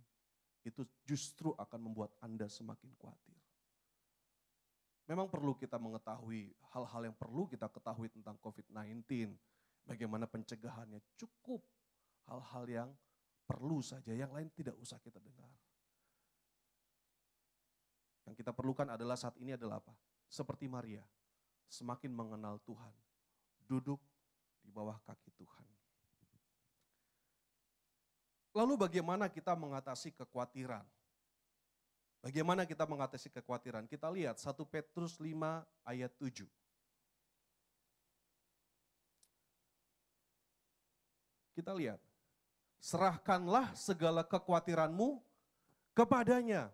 itu 0.65 0.83
justru 1.05 1.53
akan 1.61 1.81
membuat 1.93 2.17
Anda 2.25 2.49
semakin 2.49 2.97
khawatir. 2.97 3.44
Memang 5.05 5.29
perlu 5.29 5.53
kita 5.53 5.77
mengetahui 5.77 6.57
hal-hal 6.73 7.03
yang 7.13 7.17
perlu 7.17 7.45
kita 7.45 7.69
ketahui 7.69 8.09
tentang 8.09 8.41
COVID-19. 8.41 9.37
Bagaimana 9.85 10.25
pencegahannya 10.25 11.05
cukup 11.21 11.61
hal-hal 12.25 12.65
yang 12.65 12.91
perlu 13.45 13.85
saja, 13.85 14.17
yang 14.17 14.33
lain 14.33 14.49
tidak 14.57 14.73
usah 14.81 14.97
kita 15.05 15.21
dengar. 15.21 15.53
Yang 18.25 18.41
kita 18.41 18.57
perlukan 18.57 18.89
adalah 18.89 19.21
saat 19.21 19.37
ini 19.37 19.53
adalah 19.53 19.85
apa? 19.85 19.93
Seperti 20.25 20.65
Maria, 20.65 21.05
semakin 21.69 22.09
mengenal 22.09 22.57
Tuhan, 22.65 22.95
duduk 23.69 24.01
di 24.65 24.73
bawah 24.73 24.97
kaki 25.05 25.29
Tuhan. 25.37 25.69
Lalu 28.57 28.75
bagaimana 28.81 29.29
kita 29.29 29.53
mengatasi 29.53 30.17
kekhawatiran? 30.17 30.87
Bagaimana 32.25 32.65
kita 32.65 32.89
mengatasi 32.89 33.29
kekhawatiran? 33.29 33.85
Kita 33.85 34.09
lihat 34.09 34.41
1 34.41 34.57
Petrus 34.65 35.21
5 35.21 35.61
ayat 35.85 36.09
7. 36.17 36.49
Kita 41.53 41.77
lihat. 41.77 42.01
Serahkanlah 42.81 43.77
segala 43.77 44.25
kekhawatiranmu 44.25 45.21
kepadanya. 45.93 46.73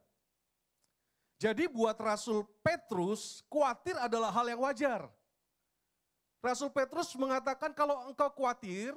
Jadi 1.43 1.67
buat 1.67 1.99
Rasul 1.99 2.47
Petrus, 2.63 3.43
khawatir 3.51 3.99
adalah 3.99 4.31
hal 4.31 4.47
yang 4.47 4.63
wajar. 4.63 5.11
Rasul 6.39 6.71
Petrus 6.71 7.11
mengatakan 7.19 7.75
kalau 7.75 8.07
engkau 8.07 8.31
khawatir, 8.39 8.95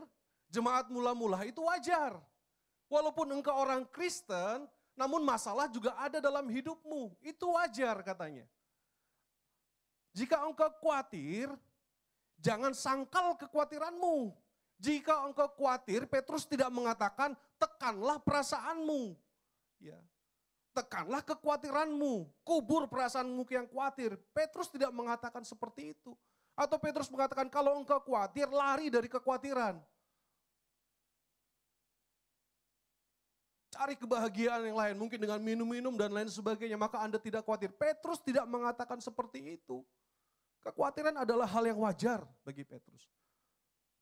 jemaat 0.54 0.86
mula-mula 0.93 1.41
itu 1.49 1.66
wajar. 1.66 2.14
Walaupun 2.93 3.41
engkau 3.41 3.58
orang 3.58 3.89
Kristen, 3.89 4.70
namun 4.93 5.25
masalah 5.25 5.65
juga 5.69 5.93
ada 5.97 6.21
dalam 6.21 6.45
hidupmu. 6.45 7.17
Itu 7.25 7.53
wajar 7.57 8.01
katanya. 8.05 8.45
Jika 10.13 10.45
engkau 10.45 10.69
khawatir, 10.77 11.49
jangan 12.37 12.77
sangkal 12.77 13.33
kekhawatiranmu. 13.33 14.29
Jika 14.77 15.25
engkau 15.25 15.49
khawatir, 15.57 16.05
Petrus 16.05 16.45
tidak 16.45 16.69
mengatakan 16.69 17.33
tekanlah 17.57 18.21
perasaanmu. 18.21 19.17
Ya. 19.83 19.99
tekanlah 20.73 21.21
kekhawatiranmu, 21.21 22.25
kubur 22.41 22.89
perasaanmu 22.89 23.45
yang 23.45 23.69
khawatir. 23.69 24.17
Petrus 24.33 24.73
tidak 24.73 24.89
mengatakan 24.89 25.45
seperti 25.45 25.93
itu. 25.93 26.17
Atau 26.57 26.81
Petrus 26.81 27.13
mengatakan 27.13 27.45
kalau 27.45 27.77
engkau 27.77 28.01
khawatir, 28.01 28.49
lari 28.49 28.89
dari 28.89 29.05
kekhawatiran. 29.05 29.77
Cari 33.74 33.97
kebahagiaan 33.97 34.69
yang 34.69 34.78
lain, 34.78 34.93
mungkin 34.93 35.17
dengan 35.17 35.41
minum-minum 35.41 35.97
dan 35.97 36.13
lain 36.13 36.30
sebagainya, 36.30 36.78
maka 36.78 37.01
Anda 37.01 37.17
tidak 37.17 37.41
khawatir. 37.41 37.74
Petrus 37.74 38.21
tidak 38.21 38.45
mengatakan 38.45 39.01
seperti 39.01 39.57
itu. 39.57 39.82
Kekhawatiran 40.61 41.26
adalah 41.26 41.49
hal 41.49 41.65
yang 41.65 41.82
wajar 41.82 42.21
bagi 42.45 42.61
Petrus. 42.61 43.09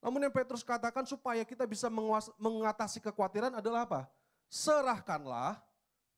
Namun 0.04 0.28
yang 0.28 0.34
Petrus 0.36 0.60
katakan 0.60 1.08
supaya 1.08 1.48
kita 1.48 1.64
bisa 1.64 1.88
mengatasi 2.36 3.00
kekhawatiran 3.00 3.56
adalah 3.64 3.88
apa? 3.88 4.02
Serahkanlah 4.52 5.64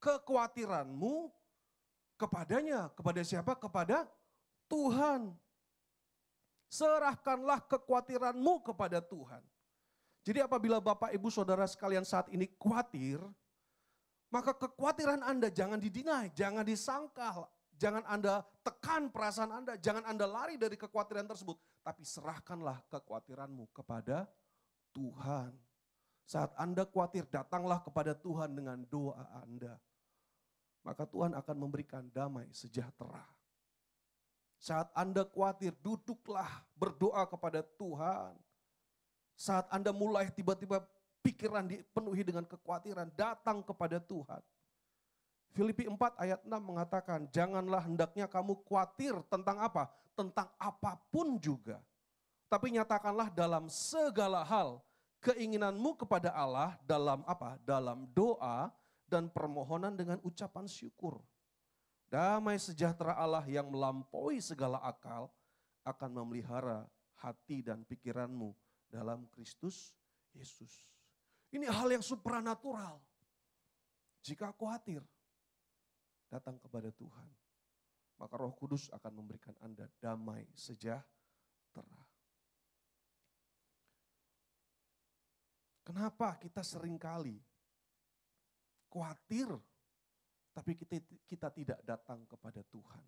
kekhawatiranmu 0.01 1.30
kepadanya. 2.18 2.89
Kepada 2.97 3.22
siapa? 3.22 3.54
Kepada 3.54 4.10
Tuhan. 4.66 5.30
Serahkanlah 6.74 7.62
kekhawatiranmu 7.70 8.66
kepada 8.66 8.97
Tuhan. 8.97 9.45
Jadi 10.26 10.39
apabila 10.41 10.82
Bapak 10.82 11.14
Ibu 11.14 11.30
Saudara 11.30 11.68
sekalian 11.70 12.08
saat 12.08 12.32
ini 12.34 12.49
khawatir, 12.56 13.20
maka 14.34 14.58
kekhawatiran 14.58 15.22
Anda 15.22 15.54
jangan 15.54 15.78
didinai, 15.78 16.34
jangan 16.34 16.66
disangkal, 16.66 17.46
jangan 17.78 18.02
Anda 18.10 18.42
tekan 18.66 19.14
perasaan 19.14 19.62
Anda, 19.62 19.78
jangan 19.78 20.10
Anda 20.10 20.26
lari 20.26 20.58
dari 20.58 20.74
kekhawatiran 20.74 21.30
tersebut. 21.30 21.54
Tapi 21.86 22.02
serahkanlah 22.02 22.82
kekhawatiranmu 22.90 23.70
kepada 23.70 24.26
Tuhan. 24.98 25.54
Saat 26.26 26.50
Anda 26.58 26.82
khawatir, 26.90 27.30
datanglah 27.30 27.78
kepada 27.86 28.18
Tuhan 28.18 28.58
dengan 28.58 28.82
doa 28.90 29.22
Anda. 29.46 29.78
Maka 30.82 31.06
Tuhan 31.06 31.38
akan 31.38 31.56
memberikan 31.60 32.10
damai 32.10 32.50
sejahtera. 32.50 33.22
Saat 34.58 34.90
Anda 34.98 35.30
khawatir, 35.30 35.78
duduklah 35.84 36.50
berdoa 36.74 37.22
kepada 37.30 37.62
Tuhan. 37.78 38.34
Saat 39.38 39.70
Anda 39.70 39.94
mulai 39.94 40.32
tiba-tiba 40.34 40.82
pikiran 41.24 41.63
dipenuhi 41.63 42.21
dengan 42.28 42.43
kekhawatiran, 42.43 43.07
datang 43.15 43.63
kepada 43.63 43.97
Tuhan. 44.03 44.43
Filipi 45.55 45.88
4 45.88 45.97
ayat 46.19 46.41
6 46.43 46.49
mengatakan, 46.59 47.19
janganlah 47.32 47.88
hendaknya 47.88 48.28
kamu 48.28 48.59
khawatir 48.67 49.15
tentang 49.32 49.63
apa? 49.63 49.88
Tentang 50.13 50.51
apa 50.59 50.99
pun 51.07 51.39
juga. 51.39 51.80
Tapi 52.51 52.76
nyatakanlah 52.76 53.34
dalam 53.34 53.71
segala 53.71 54.43
hal, 54.45 54.84
keinginanmu 55.24 55.95
kepada 55.97 56.36
Allah 56.36 56.78
dalam 56.84 57.24
apa? 57.24 57.57
Dalam 57.63 58.05
doa 58.11 58.69
dan 59.07 59.32
permohonan 59.32 59.95
dengan 59.95 60.19
ucapan 60.21 60.67
syukur. 60.67 61.21
Damai 62.09 62.61
sejahtera 62.61 63.17
Allah 63.17 63.41
yang 63.49 63.74
melampaui 63.74 64.38
segala 64.38 64.78
akal 64.86 65.34
akan 65.82 66.09
memelihara 66.21 66.86
hati 67.17 67.65
dan 67.65 67.82
pikiranmu 67.86 68.53
dalam 68.89 69.26
Kristus 69.34 69.97
Yesus. 70.34 70.93
Ini 71.54 71.70
hal 71.70 71.93
yang 71.93 72.01
supranatural. 72.01 72.97
Jika 74.26 74.49
khawatir, 74.58 75.06
datang 76.26 76.58
kepada 76.58 76.89
Tuhan. 76.89 77.30
Maka 78.18 78.34
roh 78.41 78.54
kudus 78.58 78.89
akan 78.89 79.22
memberikan 79.22 79.54
Anda 79.62 79.86
damai 80.01 80.49
sejahtera. 80.58 82.01
Kenapa 85.84 86.39
kita 86.41 86.64
sering 86.66 86.97
kali 86.97 87.38
khawatir, 88.89 89.51
tapi 90.56 90.74
kita, 90.80 90.95
kita 91.28 91.47
tidak 91.54 91.80
datang 91.86 92.24
kepada 92.26 92.66
Tuhan. 92.66 93.04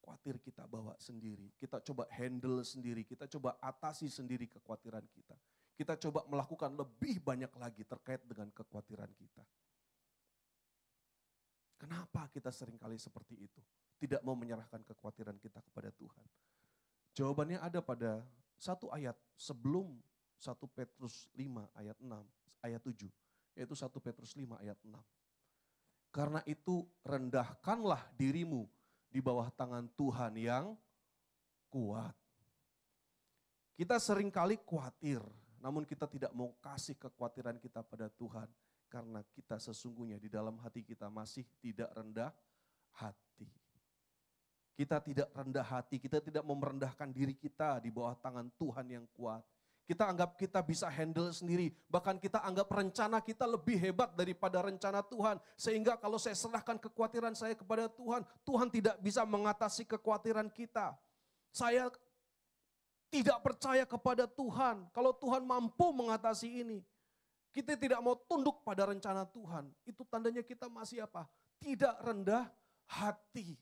Khawatir 0.00 0.38
kita 0.40 0.64
bawa 0.68 0.94
sendiri, 0.96 1.50
kita 1.58 1.80
coba 1.80 2.08
handle 2.12 2.62
sendiri, 2.62 3.02
kita 3.04 3.26
coba 3.26 3.56
atasi 3.60 4.08
sendiri 4.08 4.48
kekhawatiran 4.48 5.04
kita 5.12 5.36
kita 5.74 5.98
coba 5.98 6.22
melakukan 6.30 6.70
lebih 6.74 7.18
banyak 7.18 7.50
lagi 7.58 7.82
terkait 7.82 8.22
dengan 8.22 8.46
kekhawatiran 8.54 9.10
kita. 9.14 9.44
Kenapa 11.78 12.30
kita 12.30 12.54
sering 12.54 12.78
kali 12.78 12.96
seperti 12.96 13.34
itu? 13.36 13.60
Tidak 13.98 14.22
mau 14.22 14.38
menyerahkan 14.38 14.80
kekhawatiran 14.86 15.36
kita 15.42 15.58
kepada 15.60 15.90
Tuhan. 15.92 16.26
Jawabannya 17.14 17.58
ada 17.58 17.82
pada 17.82 18.22
satu 18.58 18.90
ayat 18.94 19.18
sebelum 19.34 19.98
1 20.38 20.54
Petrus 20.70 21.26
5 21.34 21.66
ayat 21.74 21.96
6, 21.98 22.10
ayat 22.62 22.80
7. 22.82 23.10
Yaitu 23.54 23.74
1 23.74 23.90
Petrus 24.02 24.32
5 24.34 24.62
ayat 24.62 24.78
6. 24.82 24.94
Karena 26.14 26.40
itu 26.46 26.86
rendahkanlah 27.02 28.06
dirimu 28.14 28.70
di 29.10 29.18
bawah 29.18 29.50
tangan 29.50 29.90
Tuhan 29.98 30.34
yang 30.38 30.78
kuat. 31.70 32.14
Kita 33.74 33.98
sering 33.98 34.30
kali 34.30 34.54
khawatir, 34.62 35.18
namun 35.64 35.88
kita 35.88 36.04
tidak 36.04 36.28
mau 36.36 36.52
kasih 36.60 36.92
kekhawatiran 37.00 37.56
kita 37.56 37.80
pada 37.80 38.12
Tuhan 38.12 38.44
karena 38.92 39.24
kita 39.32 39.56
sesungguhnya 39.56 40.20
di 40.20 40.28
dalam 40.28 40.60
hati 40.60 40.84
kita 40.84 41.08
masih 41.08 41.48
tidak 41.64 41.88
rendah 41.96 42.28
hati. 43.00 43.48
Kita 44.76 45.00
tidak 45.00 45.32
rendah 45.32 45.64
hati, 45.64 45.96
kita 45.96 46.20
tidak 46.20 46.44
merendahkan 46.44 47.08
diri 47.08 47.32
kita 47.32 47.80
di 47.80 47.88
bawah 47.88 48.12
tangan 48.20 48.52
Tuhan 48.60 48.86
yang 48.92 49.06
kuat. 49.16 49.40
Kita 49.88 50.04
anggap 50.04 50.36
kita 50.36 50.60
bisa 50.60 50.88
handle 50.92 51.32
sendiri, 51.32 51.72
bahkan 51.88 52.20
kita 52.20 52.44
anggap 52.44 52.68
rencana 52.68 53.24
kita 53.24 53.48
lebih 53.48 53.80
hebat 53.80 54.12
daripada 54.12 54.60
rencana 54.60 55.00
Tuhan. 55.00 55.40
Sehingga 55.56 55.96
kalau 55.96 56.20
saya 56.20 56.36
serahkan 56.36 56.76
kekhawatiran 56.76 57.32
saya 57.32 57.56
kepada 57.56 57.88
Tuhan, 57.88 58.20
Tuhan 58.44 58.68
tidak 58.68 59.00
bisa 59.00 59.24
mengatasi 59.24 59.88
kekhawatiran 59.88 60.52
kita. 60.52 60.92
Saya 61.54 61.88
tidak 63.14 63.38
percaya 63.46 63.86
kepada 63.86 64.26
Tuhan. 64.26 64.90
Kalau 64.90 65.14
Tuhan 65.14 65.46
mampu 65.46 65.94
mengatasi 65.94 66.66
ini, 66.66 66.82
kita 67.54 67.78
tidak 67.78 68.02
mau 68.02 68.18
tunduk 68.18 68.66
pada 68.66 68.90
rencana 68.90 69.22
Tuhan. 69.30 69.70
Itu 69.86 70.02
tandanya 70.02 70.42
kita 70.42 70.66
masih 70.66 71.06
apa? 71.06 71.30
Tidak 71.62 71.94
rendah 72.02 72.50
hati. 72.90 73.54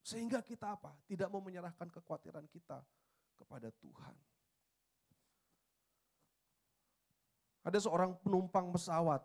Sehingga 0.00 0.40
kita 0.40 0.80
apa? 0.80 0.96
Tidak 1.04 1.28
mau 1.28 1.44
menyerahkan 1.44 1.92
kekhawatiran 1.92 2.48
kita 2.48 2.80
kepada 3.36 3.68
Tuhan. 3.84 4.16
Ada 7.68 7.84
seorang 7.84 8.16
penumpang 8.24 8.72
pesawat 8.72 9.20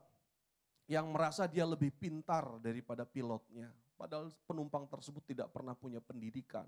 yang 0.92 1.16
merasa 1.16 1.48
dia 1.48 1.64
lebih 1.64 1.96
pintar 1.96 2.60
daripada 2.60 3.08
pilotnya. 3.08 3.72
Padahal 3.96 4.32
penumpang 4.44 4.84
tersebut 4.88 5.24
tidak 5.24 5.48
pernah 5.56 5.76
punya 5.76 6.04
pendidikan 6.04 6.68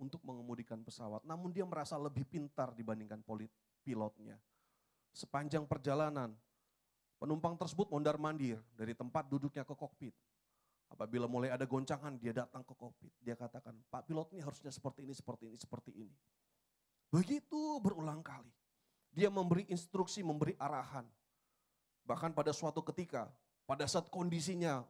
untuk 0.00 0.24
mengemudikan 0.24 0.80
pesawat. 0.80 1.22
Namun 1.28 1.52
dia 1.52 1.66
merasa 1.68 2.00
lebih 2.00 2.24
pintar 2.24 2.72
dibandingkan 2.72 3.20
pilotnya. 3.84 4.40
Sepanjang 5.12 5.68
perjalanan, 5.68 6.32
penumpang 7.20 7.58
tersebut 7.58 7.92
mondar 7.92 8.16
mandir 8.16 8.62
dari 8.72 8.96
tempat 8.96 9.28
duduknya 9.28 9.66
ke 9.66 9.74
kokpit. 9.76 10.14
Apabila 10.90 11.30
mulai 11.30 11.54
ada 11.54 11.62
goncangan, 11.68 12.18
dia 12.18 12.34
datang 12.34 12.66
ke 12.66 12.74
kokpit. 12.74 13.14
Dia 13.22 13.38
katakan, 13.38 13.78
Pak 13.86 14.10
pilot 14.10 14.34
ini 14.34 14.42
harusnya 14.42 14.74
seperti 14.74 15.06
ini, 15.06 15.14
seperti 15.14 15.44
ini, 15.46 15.56
seperti 15.58 15.90
ini. 15.94 16.16
Begitu 17.10 17.78
berulang 17.78 18.22
kali. 18.22 18.50
Dia 19.10 19.30
memberi 19.30 19.66
instruksi, 19.70 20.22
memberi 20.22 20.54
arahan. 20.58 21.06
Bahkan 22.06 22.34
pada 22.34 22.50
suatu 22.54 22.82
ketika, 22.82 23.30
pada 23.66 23.86
saat 23.86 24.10
kondisinya 24.10 24.82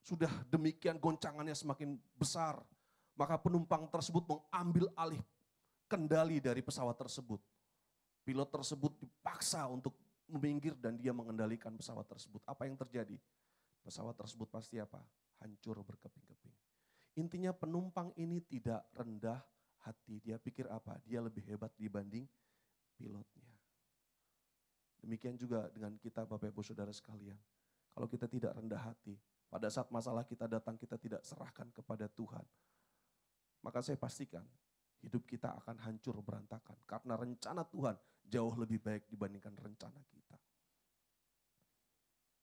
sudah 0.00 0.30
demikian 0.48 1.00
goncangannya 1.00 1.56
semakin 1.56 1.96
besar, 2.16 2.60
maka 3.16 3.40
penumpang 3.40 3.88
tersebut 3.88 4.22
mengambil 4.28 4.92
alih 4.94 5.24
kendali 5.88 6.38
dari 6.38 6.60
pesawat 6.60 6.94
tersebut. 6.94 7.40
Pilot 8.22 8.48
tersebut 8.52 8.92
dipaksa 9.00 9.64
untuk 9.70 9.96
meminggir 10.28 10.76
dan 10.76 10.98
dia 10.98 11.14
mengendalikan 11.16 11.72
pesawat 11.72 12.04
tersebut. 12.04 12.42
Apa 12.44 12.68
yang 12.68 12.76
terjadi? 12.76 13.16
Pesawat 13.80 14.18
tersebut 14.18 14.50
pasti 14.50 14.76
apa? 14.82 15.00
Hancur 15.40 15.80
berkeping-keping. 15.80 16.54
Intinya 17.16 17.54
penumpang 17.54 18.12
ini 18.18 18.42
tidak 18.44 18.84
rendah 18.92 19.40
hati. 19.86 20.20
Dia 20.20 20.36
pikir 20.36 20.68
apa? 20.68 20.98
Dia 21.06 21.22
lebih 21.22 21.46
hebat 21.46 21.72
dibanding 21.78 22.26
pilotnya. 22.98 23.48
Demikian 25.00 25.38
juga 25.38 25.70
dengan 25.70 25.94
kita 26.02 26.26
Bapak 26.26 26.50
Ibu 26.50 26.66
Saudara 26.66 26.90
sekalian. 26.90 27.38
Kalau 27.94 28.10
kita 28.10 28.26
tidak 28.26 28.58
rendah 28.58 28.90
hati, 28.90 29.14
pada 29.46 29.70
saat 29.70 29.88
masalah 29.94 30.26
kita 30.26 30.50
datang 30.50 30.74
kita 30.74 30.98
tidak 30.98 31.22
serahkan 31.22 31.70
kepada 31.70 32.10
Tuhan 32.10 32.42
maka 33.66 33.82
saya 33.82 33.98
pastikan 33.98 34.46
hidup 35.02 35.26
kita 35.26 35.50
akan 35.58 35.82
hancur 35.82 36.14
berantakan. 36.22 36.78
Karena 36.86 37.18
rencana 37.18 37.66
Tuhan 37.66 37.98
jauh 38.30 38.54
lebih 38.54 38.78
baik 38.78 39.10
dibandingkan 39.10 39.58
rencana 39.58 39.98
kita. 40.06 40.38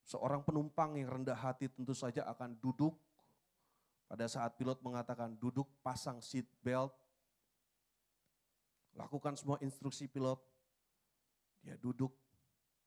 Seorang 0.03 0.43
penumpang 0.43 0.99
yang 0.99 1.15
rendah 1.15 1.39
hati 1.39 1.71
tentu 1.71 1.95
saja 1.95 2.27
akan 2.27 2.59
duduk 2.59 2.99
pada 4.11 4.27
saat 4.27 4.59
pilot 4.59 4.83
mengatakan 4.83 5.31
duduk 5.39 5.65
pasang 5.79 6.19
seat 6.19 6.45
belt, 6.59 6.91
lakukan 8.99 9.39
semua 9.39 9.57
instruksi 9.63 10.11
pilot, 10.11 10.37
dia 11.63 11.79
duduk, 11.79 12.11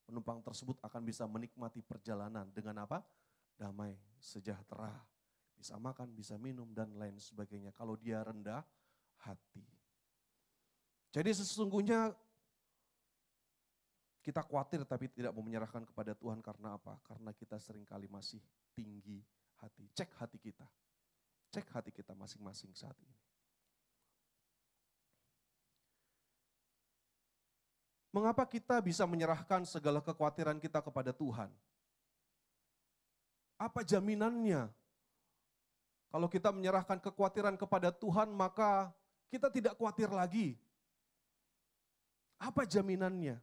penumpang 0.04 0.44
tersebut 0.44 0.76
akan 0.84 1.02
bisa 1.02 1.24
menikmati 1.24 1.80
perjalanan 1.80 2.46
dengan 2.52 2.84
apa? 2.84 3.00
damai, 3.56 3.96
sejahtera, 4.20 4.92
bisa 5.56 5.80
makan, 5.80 6.12
bisa 6.12 6.36
minum, 6.36 6.68
dan 6.76 6.92
lain 6.94 7.16
sebagainya. 7.16 7.72
Kalau 7.72 7.96
dia 7.96 8.20
rendah 8.20 8.60
hati. 9.24 9.64
Jadi 11.10 11.32
sesungguhnya 11.32 12.12
kita 14.20 14.44
khawatir 14.44 14.84
tapi 14.84 15.08
tidak 15.08 15.32
mau 15.32 15.40
menyerahkan 15.40 15.86
kepada 15.88 16.12
Tuhan 16.12 16.44
karena 16.44 16.76
apa? 16.76 17.00
Karena 17.06 17.32
kita 17.32 17.56
sering 17.56 17.88
kali 17.88 18.04
masih 18.06 18.42
tinggi 18.76 19.24
hati. 19.62 19.88
Cek 19.96 20.12
hati 20.20 20.36
kita. 20.36 20.66
Cek 21.54 21.72
hati 21.72 21.90
kita 21.94 22.12
masing-masing 22.12 22.74
saat 22.76 22.98
ini. 23.00 23.16
Mengapa 28.12 28.48
kita 28.48 28.80
bisa 28.80 29.04
menyerahkan 29.04 29.68
segala 29.68 30.00
kekhawatiran 30.00 30.56
kita 30.56 30.80
kepada 30.80 31.12
Tuhan? 31.12 31.52
Apa 33.60 33.84
jaminannya? 33.84 34.72
Kalau 36.16 36.32
kita 36.32 36.48
menyerahkan 36.48 36.96
kekhawatiran 36.96 37.60
kepada 37.60 37.92
Tuhan, 37.92 38.32
maka 38.32 38.88
kita 39.28 39.52
tidak 39.52 39.76
khawatir 39.76 40.08
lagi. 40.08 40.56
Apa 42.40 42.64
jaminannya? 42.64 43.36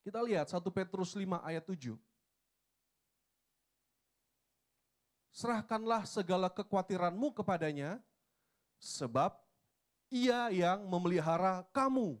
Kita 0.00 0.24
lihat 0.24 0.48
1 0.48 0.64
Petrus 0.72 1.12
5 1.12 1.44
ayat 1.44 1.60
7. 1.68 1.92
Serahkanlah 5.28 6.08
segala 6.08 6.48
kekhawatiranmu 6.48 7.36
kepadanya, 7.36 8.00
sebab 8.80 9.36
ia 10.08 10.48
yang 10.48 10.88
memelihara 10.88 11.68
kamu. 11.76 12.16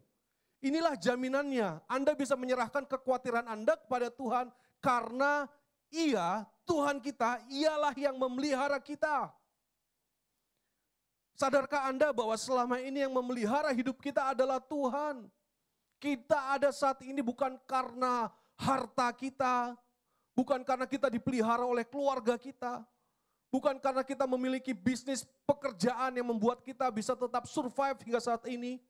Inilah 0.60 0.92
jaminannya. 0.92 1.80
Anda 1.88 2.12
bisa 2.12 2.36
menyerahkan 2.36 2.84
kekhawatiran 2.84 3.48
Anda 3.48 3.80
kepada 3.80 4.12
Tuhan 4.12 4.52
karena 4.84 5.48
ia, 5.88 6.44
Tuhan 6.62 7.02
kita, 7.02 7.42
ialah 7.50 7.94
yang 7.98 8.16
memelihara 8.16 8.78
kita. 8.78 9.30
Sadarkah 11.34 11.90
Anda 11.90 12.14
bahwa 12.14 12.38
selama 12.38 12.78
ini 12.78 13.02
yang 13.02 13.14
memelihara 13.14 13.74
hidup 13.74 13.98
kita 13.98 14.30
adalah 14.30 14.62
Tuhan? 14.62 15.26
Kita 15.98 16.54
ada 16.54 16.70
saat 16.74 17.02
ini 17.02 17.22
bukan 17.22 17.58
karena 17.66 18.30
harta 18.58 19.10
kita, 19.14 19.74
bukan 20.34 20.62
karena 20.62 20.86
kita 20.86 21.10
dipelihara 21.10 21.66
oleh 21.66 21.86
keluarga 21.86 22.38
kita, 22.38 22.82
bukan 23.50 23.78
karena 23.78 24.02
kita 24.02 24.26
memiliki 24.26 24.74
bisnis 24.74 25.26
pekerjaan 25.46 26.14
yang 26.14 26.26
membuat 26.26 26.62
kita 26.62 26.90
bisa 26.90 27.14
tetap 27.18 27.46
survive 27.46 27.98
hingga 28.02 28.18
saat 28.22 28.42
ini, 28.50 28.82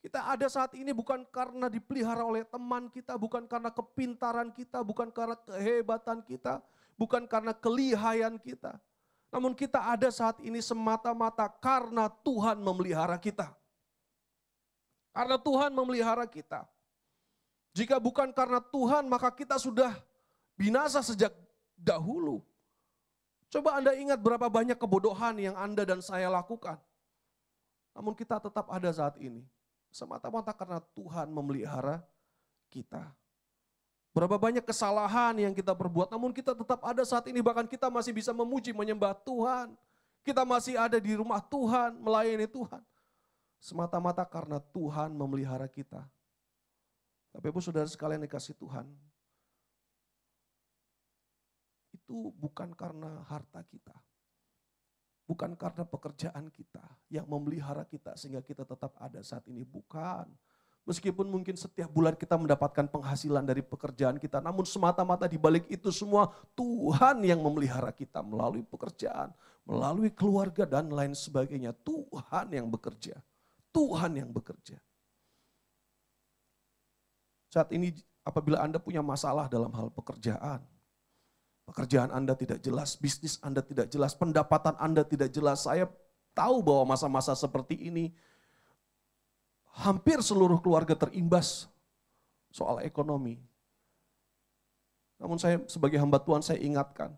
kita 0.00 0.22
ada 0.24 0.48
saat 0.48 0.72
ini 0.74 0.96
bukan 0.96 1.28
karena 1.28 1.68
dipelihara 1.68 2.24
oleh 2.24 2.40
teman 2.48 2.88
kita, 2.88 3.20
bukan 3.20 3.44
karena 3.44 3.68
kepintaran 3.68 4.48
kita, 4.48 4.80
bukan 4.80 5.12
karena 5.12 5.36
kehebatan 5.44 6.24
kita, 6.24 6.64
bukan 7.00 7.24
karena 7.24 7.56
kelihayan 7.56 8.36
kita. 8.36 8.76
Namun 9.32 9.56
kita 9.56 9.80
ada 9.80 10.12
saat 10.12 10.36
ini 10.44 10.60
semata-mata 10.60 11.48
karena 11.48 12.12
Tuhan 12.20 12.60
memelihara 12.60 13.16
kita. 13.16 13.48
Karena 15.16 15.40
Tuhan 15.40 15.72
memelihara 15.72 16.28
kita. 16.28 16.68
Jika 17.72 17.96
bukan 17.96 18.28
karena 18.36 18.60
Tuhan 18.60 19.08
maka 19.08 19.32
kita 19.32 19.56
sudah 19.56 19.96
binasa 20.60 21.00
sejak 21.00 21.32
dahulu. 21.72 22.44
Coba 23.48 23.80
Anda 23.80 23.96
ingat 23.96 24.20
berapa 24.20 24.46
banyak 24.46 24.76
kebodohan 24.76 25.40
yang 25.40 25.56
Anda 25.56 25.88
dan 25.88 26.04
saya 26.04 26.28
lakukan. 26.28 26.76
Namun 27.96 28.14
kita 28.14 28.38
tetap 28.38 28.68
ada 28.68 28.90
saat 28.92 29.16
ini. 29.18 29.42
Semata-mata 29.90 30.54
karena 30.54 30.78
Tuhan 30.94 31.26
memelihara 31.34 32.02
kita. 32.70 33.10
Berapa 34.10 34.34
banyak 34.34 34.66
kesalahan 34.66 35.38
yang 35.38 35.54
kita 35.54 35.70
perbuat, 35.70 36.10
namun 36.10 36.34
kita 36.34 36.50
tetap 36.50 36.82
ada 36.82 37.02
saat 37.06 37.30
ini, 37.30 37.38
bahkan 37.38 37.66
kita 37.66 37.86
masih 37.86 38.10
bisa 38.10 38.34
memuji, 38.34 38.74
menyembah 38.74 39.14
Tuhan. 39.22 39.70
Kita 40.26 40.42
masih 40.42 40.74
ada 40.74 40.98
di 40.98 41.14
rumah 41.14 41.38
Tuhan, 41.38 41.94
melayani 41.94 42.50
Tuhan. 42.50 42.82
Semata-mata 43.62 44.26
karena 44.26 44.58
Tuhan 44.58 45.14
memelihara 45.14 45.70
kita. 45.70 46.02
Tapi 47.30 47.44
ibu 47.46 47.62
saudara 47.62 47.86
sekalian 47.86 48.26
dikasih 48.26 48.58
Tuhan, 48.58 48.90
itu 51.94 52.34
bukan 52.34 52.74
karena 52.74 53.22
harta 53.30 53.62
kita. 53.62 53.94
Bukan 55.30 55.54
karena 55.54 55.86
pekerjaan 55.86 56.50
kita 56.50 56.82
yang 57.06 57.22
memelihara 57.30 57.86
kita 57.86 58.18
sehingga 58.18 58.42
kita 58.42 58.66
tetap 58.66 58.98
ada 58.98 59.22
saat 59.22 59.46
ini. 59.46 59.62
Bukan. 59.62 60.26
Meskipun 60.88 61.28
mungkin 61.28 61.54
setiap 61.54 61.92
bulan 61.92 62.16
kita 62.16 62.34
mendapatkan 62.34 62.88
penghasilan 62.88 63.44
dari 63.44 63.60
pekerjaan 63.60 64.16
kita. 64.16 64.40
Namun 64.40 64.66
semata-mata 64.66 65.28
di 65.28 65.36
balik 65.36 65.68
itu 65.70 65.92
semua 65.94 66.32
Tuhan 66.56 67.22
yang 67.22 67.38
memelihara 67.38 67.92
kita 67.92 68.24
melalui 68.24 68.64
pekerjaan. 68.64 69.30
Melalui 69.68 70.10
keluarga 70.10 70.66
dan 70.66 70.90
lain 70.90 71.14
sebagainya. 71.14 71.76
Tuhan 71.84 72.46
yang 72.50 72.66
bekerja. 72.66 73.20
Tuhan 73.70 74.18
yang 74.18 74.30
bekerja. 74.34 74.80
Saat 77.52 77.70
ini 77.70 77.94
apabila 78.26 78.62
Anda 78.64 78.82
punya 78.82 79.04
masalah 79.04 79.46
dalam 79.46 79.70
hal 79.74 79.90
pekerjaan 79.94 80.62
Pekerjaan 81.70 82.10
Anda 82.10 82.34
tidak 82.34 82.58
jelas, 82.66 82.98
bisnis 82.98 83.38
Anda 83.46 83.62
tidak 83.62 83.86
jelas, 83.94 84.18
pendapatan 84.18 84.74
Anda 84.74 85.06
tidak 85.06 85.30
jelas. 85.30 85.70
Saya 85.70 85.86
tahu 86.34 86.66
bahwa 86.66 86.98
masa-masa 86.98 87.30
seperti 87.38 87.78
ini 87.78 88.10
hampir 89.74 90.18
seluruh 90.20 90.58
keluarga 90.58 90.98
terimbas 90.98 91.70
soal 92.50 92.82
ekonomi. 92.82 93.38
Namun 95.20 95.36
saya 95.36 95.60
sebagai 95.68 96.00
hamba 96.00 96.16
Tuhan 96.16 96.40
saya 96.40 96.58
ingatkan, 96.58 97.12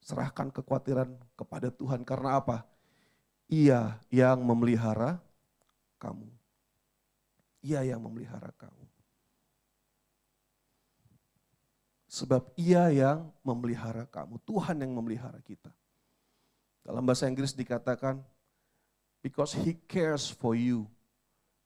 serahkan 0.00 0.48
kekhawatiran 0.48 1.12
kepada 1.36 1.68
Tuhan. 1.68 2.02
Karena 2.02 2.40
apa? 2.40 2.64
Ia 3.50 4.00
yang 4.08 4.40
memelihara 4.40 5.20
kamu. 6.00 6.26
Ia 7.60 7.84
yang 7.84 8.00
memelihara 8.00 8.48
kamu. 8.56 8.84
Sebab 12.10 12.50
ia 12.58 12.90
yang 12.90 13.30
memelihara 13.46 14.02
kamu. 14.08 14.40
Tuhan 14.42 14.82
yang 14.82 14.90
memelihara 14.90 15.38
kita. 15.46 15.70
Dalam 16.82 17.04
bahasa 17.06 17.28
Inggris 17.28 17.54
dikatakan, 17.54 18.18
because 19.22 19.54
he 19.54 19.76
cares 19.86 20.26
for 20.26 20.56
you. 20.56 20.88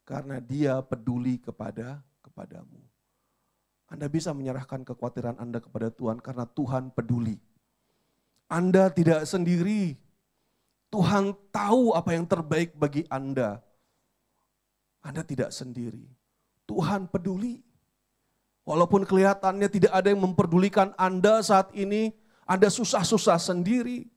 Karena 0.04 0.36
dia 0.40 0.84
peduli 0.84 1.40
kepada 1.40 2.04
kepadamu. 2.20 2.80
Anda 3.88 4.08
bisa 4.08 4.32
menyerahkan 4.36 4.84
kekhawatiran 4.84 5.36
Anda 5.40 5.60
kepada 5.60 5.88
Tuhan 5.92 6.20
karena 6.20 6.44
Tuhan 6.48 6.92
peduli. 6.92 7.40
Anda 8.48 8.92
tidak 8.92 9.24
sendiri. 9.24 9.96
Tuhan 10.92 11.34
tahu 11.50 11.96
apa 11.96 12.14
yang 12.14 12.28
terbaik 12.28 12.76
bagi 12.76 13.02
Anda. 13.10 13.58
Anda 15.04 15.20
tidak 15.24 15.52
sendiri. 15.52 16.06
Tuhan 16.64 17.08
peduli. 17.08 17.60
Walaupun 18.64 19.04
kelihatannya 19.04 19.68
tidak 19.68 19.92
ada 19.92 20.08
yang 20.08 20.24
memperdulikan 20.24 20.96
Anda 20.96 21.44
saat 21.44 21.68
ini, 21.76 22.16
Anda 22.48 22.72
susah-susah 22.72 23.36
sendiri, 23.36 24.08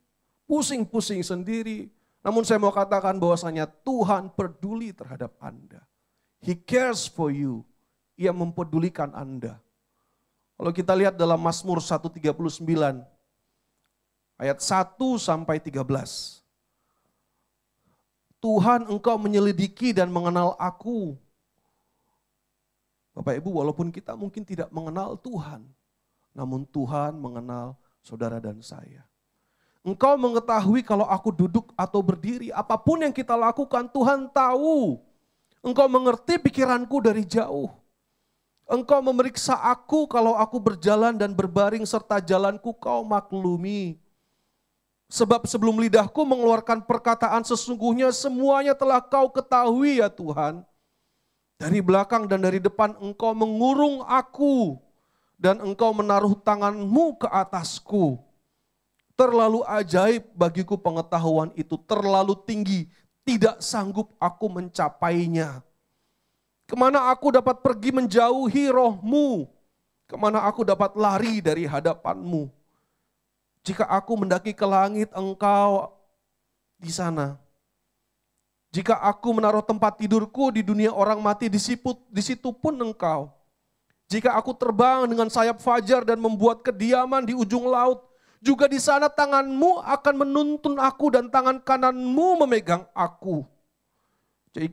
pusing-pusing 0.48 1.20
sendiri. 1.20 1.92
Namun 2.26 2.44
saya 2.44 2.60
mau 2.60 2.74
katakan 2.74 3.16
bahwasanya 3.18 3.70
Tuhan 3.86 4.34
peduli 4.34 4.92
terhadap 4.92 5.34
Anda. 5.42 5.86
He 6.44 6.54
cares 6.58 7.08
for 7.08 7.34
you. 7.34 7.64
Ia 8.18 8.34
mempedulikan 8.34 9.14
Anda. 9.14 9.62
Kalau 10.58 10.74
kita 10.74 10.98
lihat 10.98 11.16
dalam 11.16 11.38
Mazmur 11.38 11.78
139 11.78 12.34
ayat 14.42 14.58
1 14.58 14.98
sampai 15.22 15.62
13. 15.62 15.86
Tuhan 18.38 18.86
engkau 18.90 19.18
menyelidiki 19.18 19.94
dan 19.94 20.14
mengenal 20.14 20.54
aku 20.62 21.18
Bapak 23.18 23.34
Ibu, 23.42 23.50
walaupun 23.50 23.90
kita 23.90 24.14
mungkin 24.14 24.46
tidak 24.46 24.70
mengenal 24.70 25.18
Tuhan, 25.18 25.66
namun 26.38 26.70
Tuhan 26.70 27.18
mengenal 27.18 27.74
saudara 28.06 28.38
dan 28.38 28.62
saya. 28.62 29.02
Engkau 29.88 30.20
mengetahui 30.20 30.84
kalau 30.84 31.08
aku 31.08 31.32
duduk 31.32 31.72
atau 31.80 32.04
berdiri, 32.04 32.52
apa 32.52 32.76
pun 32.76 33.00
yang 33.00 33.16
kita 33.16 33.40
lakukan, 33.40 33.88
Tuhan 33.88 34.28
tahu. 34.28 35.00
Engkau 35.64 35.88
mengerti 35.88 36.36
pikiranku 36.36 37.00
dari 37.00 37.24
jauh. 37.24 37.72
Engkau 38.68 39.00
memeriksa 39.00 39.56
aku 39.56 40.04
kalau 40.12 40.36
aku 40.36 40.60
berjalan 40.60 41.16
dan 41.16 41.32
berbaring 41.32 41.88
serta 41.88 42.20
jalanku 42.20 42.76
kau 42.76 43.08
maklumi. 43.08 43.96
Sebab 45.08 45.48
sebelum 45.48 45.80
lidahku 45.80 46.20
mengeluarkan 46.28 46.84
perkataan 46.84 47.48
sesungguhnya 47.48 48.12
semuanya 48.12 48.76
telah 48.76 49.00
kau 49.00 49.32
ketahui 49.32 50.04
ya 50.04 50.12
Tuhan. 50.12 50.68
Dari 51.56 51.80
belakang 51.80 52.28
dan 52.28 52.44
dari 52.44 52.60
depan 52.60 52.92
engkau 53.00 53.32
mengurung 53.32 54.04
aku 54.04 54.76
dan 55.40 55.64
engkau 55.64 55.96
menaruh 55.96 56.36
tanganmu 56.44 57.24
ke 57.24 57.28
atasku. 57.32 58.27
Terlalu 59.18 59.66
ajaib 59.66 60.30
bagiku 60.38 60.78
pengetahuan 60.78 61.50
itu, 61.58 61.74
terlalu 61.90 62.38
tinggi, 62.46 62.86
tidak 63.26 63.58
sanggup 63.66 64.14
aku 64.22 64.46
mencapainya. 64.46 65.66
Ke 66.70 66.78
mana 66.78 67.10
aku 67.10 67.34
dapat 67.34 67.66
pergi 67.66 67.90
menjauhi 67.90 68.70
rohmu? 68.70 69.50
Ke 70.06 70.16
mana 70.16 70.46
aku 70.46 70.62
dapat 70.62 70.94
lari 70.94 71.42
dari 71.42 71.66
hadapanmu? 71.66 72.46
Jika 73.66 73.90
aku 73.90 74.16
mendaki 74.22 74.54
ke 74.54 74.64
langit, 74.64 75.10
engkau 75.12 75.92
di 76.78 76.94
sana. 76.94 77.42
Jika 78.72 79.02
aku 79.02 79.36
menaruh 79.36 79.66
tempat 79.66 80.00
tidurku 80.00 80.54
di 80.56 80.64
dunia 80.64 80.94
orang 80.94 81.20
mati, 81.20 81.52
di 81.52 81.60
situ, 81.60 82.50
pun 82.56 82.76
engkau. 82.80 83.34
Jika 84.08 84.40
aku 84.40 84.56
terbang 84.56 85.04
dengan 85.04 85.28
sayap 85.28 85.60
fajar 85.60 86.08
dan 86.08 86.16
membuat 86.16 86.64
kediaman 86.64 87.28
di 87.28 87.36
ujung 87.36 87.68
laut, 87.68 88.07
juga 88.48 88.72
di 88.72 88.80
sana 88.80 89.12
tanganmu 89.12 89.84
akan 89.84 90.16
menuntun 90.24 90.80
aku 90.80 91.12
dan 91.12 91.28
tangan 91.28 91.60
kananmu 91.60 92.48
memegang 92.48 92.88
aku. 92.96 93.44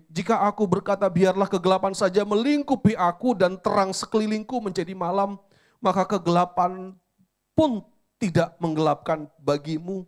Jika 0.09 0.47
aku 0.47 0.65
berkata 0.71 1.11
biarlah 1.11 1.51
kegelapan 1.51 1.93
saja 1.93 2.23
melingkupi 2.23 2.95
aku 2.95 3.35
dan 3.35 3.59
terang 3.59 3.91
sekelilingku 3.91 4.63
menjadi 4.63 4.95
malam, 4.95 5.37
maka 5.83 6.07
kegelapan 6.07 6.95
pun 7.53 7.83
tidak 8.17 8.55
menggelapkan 8.63 9.27
bagimu 9.43 10.07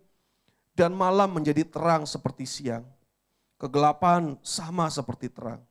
dan 0.73 0.95
malam 0.95 1.29
menjadi 1.29 1.67
terang 1.67 2.07
seperti 2.07 2.47
siang. 2.47 2.87
Kegelapan 3.61 4.39
sama 4.41 4.87
seperti 4.89 5.29
terang. 5.29 5.61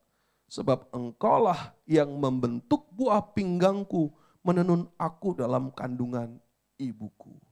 Sebab 0.47 0.87
engkaulah 0.95 1.75
yang 1.89 2.11
membentuk 2.15 2.87
buah 2.95 3.19
pinggangku, 3.35 4.15
menenun 4.47 4.87
aku 4.95 5.35
dalam 5.35 5.75
kandungan 5.75 6.39
ibuku. 6.79 7.46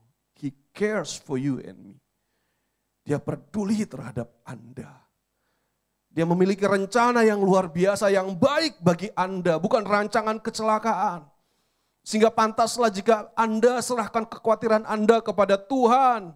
Cares 0.75 1.15
for 1.15 1.39
you 1.39 1.63
and 1.63 1.79
me. 1.79 1.95
Dia 3.07 3.15
peduli 3.15 3.87
terhadap 3.87 4.27
Anda. 4.43 4.91
Dia 6.11 6.27
memiliki 6.27 6.67
rencana 6.67 7.23
yang 7.23 7.39
luar 7.39 7.71
biasa, 7.71 8.11
yang 8.11 8.35
baik 8.35 8.83
bagi 8.83 9.07
Anda, 9.15 9.55
bukan 9.55 9.87
rancangan 9.87 10.43
kecelakaan. 10.43 11.27
Sehingga 12.03 12.27
pantaslah 12.27 12.91
jika 12.91 13.31
Anda 13.39 13.79
serahkan 13.79 14.27
kekhawatiran 14.27 14.83
Anda 14.83 15.23
kepada 15.23 15.55
Tuhan. 15.55 16.35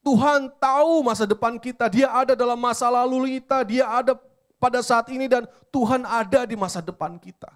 Tuhan 0.00 0.54
tahu 0.56 1.04
masa 1.04 1.28
depan 1.28 1.60
kita, 1.60 1.92
Dia 1.92 2.08
ada 2.14 2.32
dalam 2.32 2.56
masa 2.56 2.88
lalu 2.88 3.36
kita, 3.40 3.66
Dia 3.66 3.84
ada 3.84 4.16
pada 4.56 4.80
saat 4.80 5.12
ini 5.12 5.28
dan 5.28 5.44
Tuhan 5.68 6.08
ada 6.08 6.48
di 6.48 6.56
masa 6.56 6.80
depan 6.80 7.20
kita. 7.20 7.52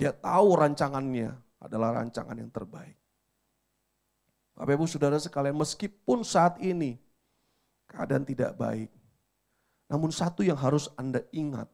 Dia 0.00 0.10
tahu 0.10 0.58
rancangannya 0.58 1.34
adalah 1.60 2.02
rancangan 2.02 2.34
yang 2.34 2.50
terbaik. 2.50 2.98
Bapak 4.54 4.78
Ibu 4.78 4.86
Saudara 4.86 5.18
sekalian, 5.18 5.58
meskipun 5.58 6.22
saat 6.22 6.62
ini 6.62 6.94
keadaan 7.90 8.22
tidak 8.22 8.54
baik, 8.54 8.90
namun 9.90 10.14
satu 10.14 10.46
yang 10.46 10.58
harus 10.58 10.86
Anda 10.94 11.26
ingat, 11.34 11.66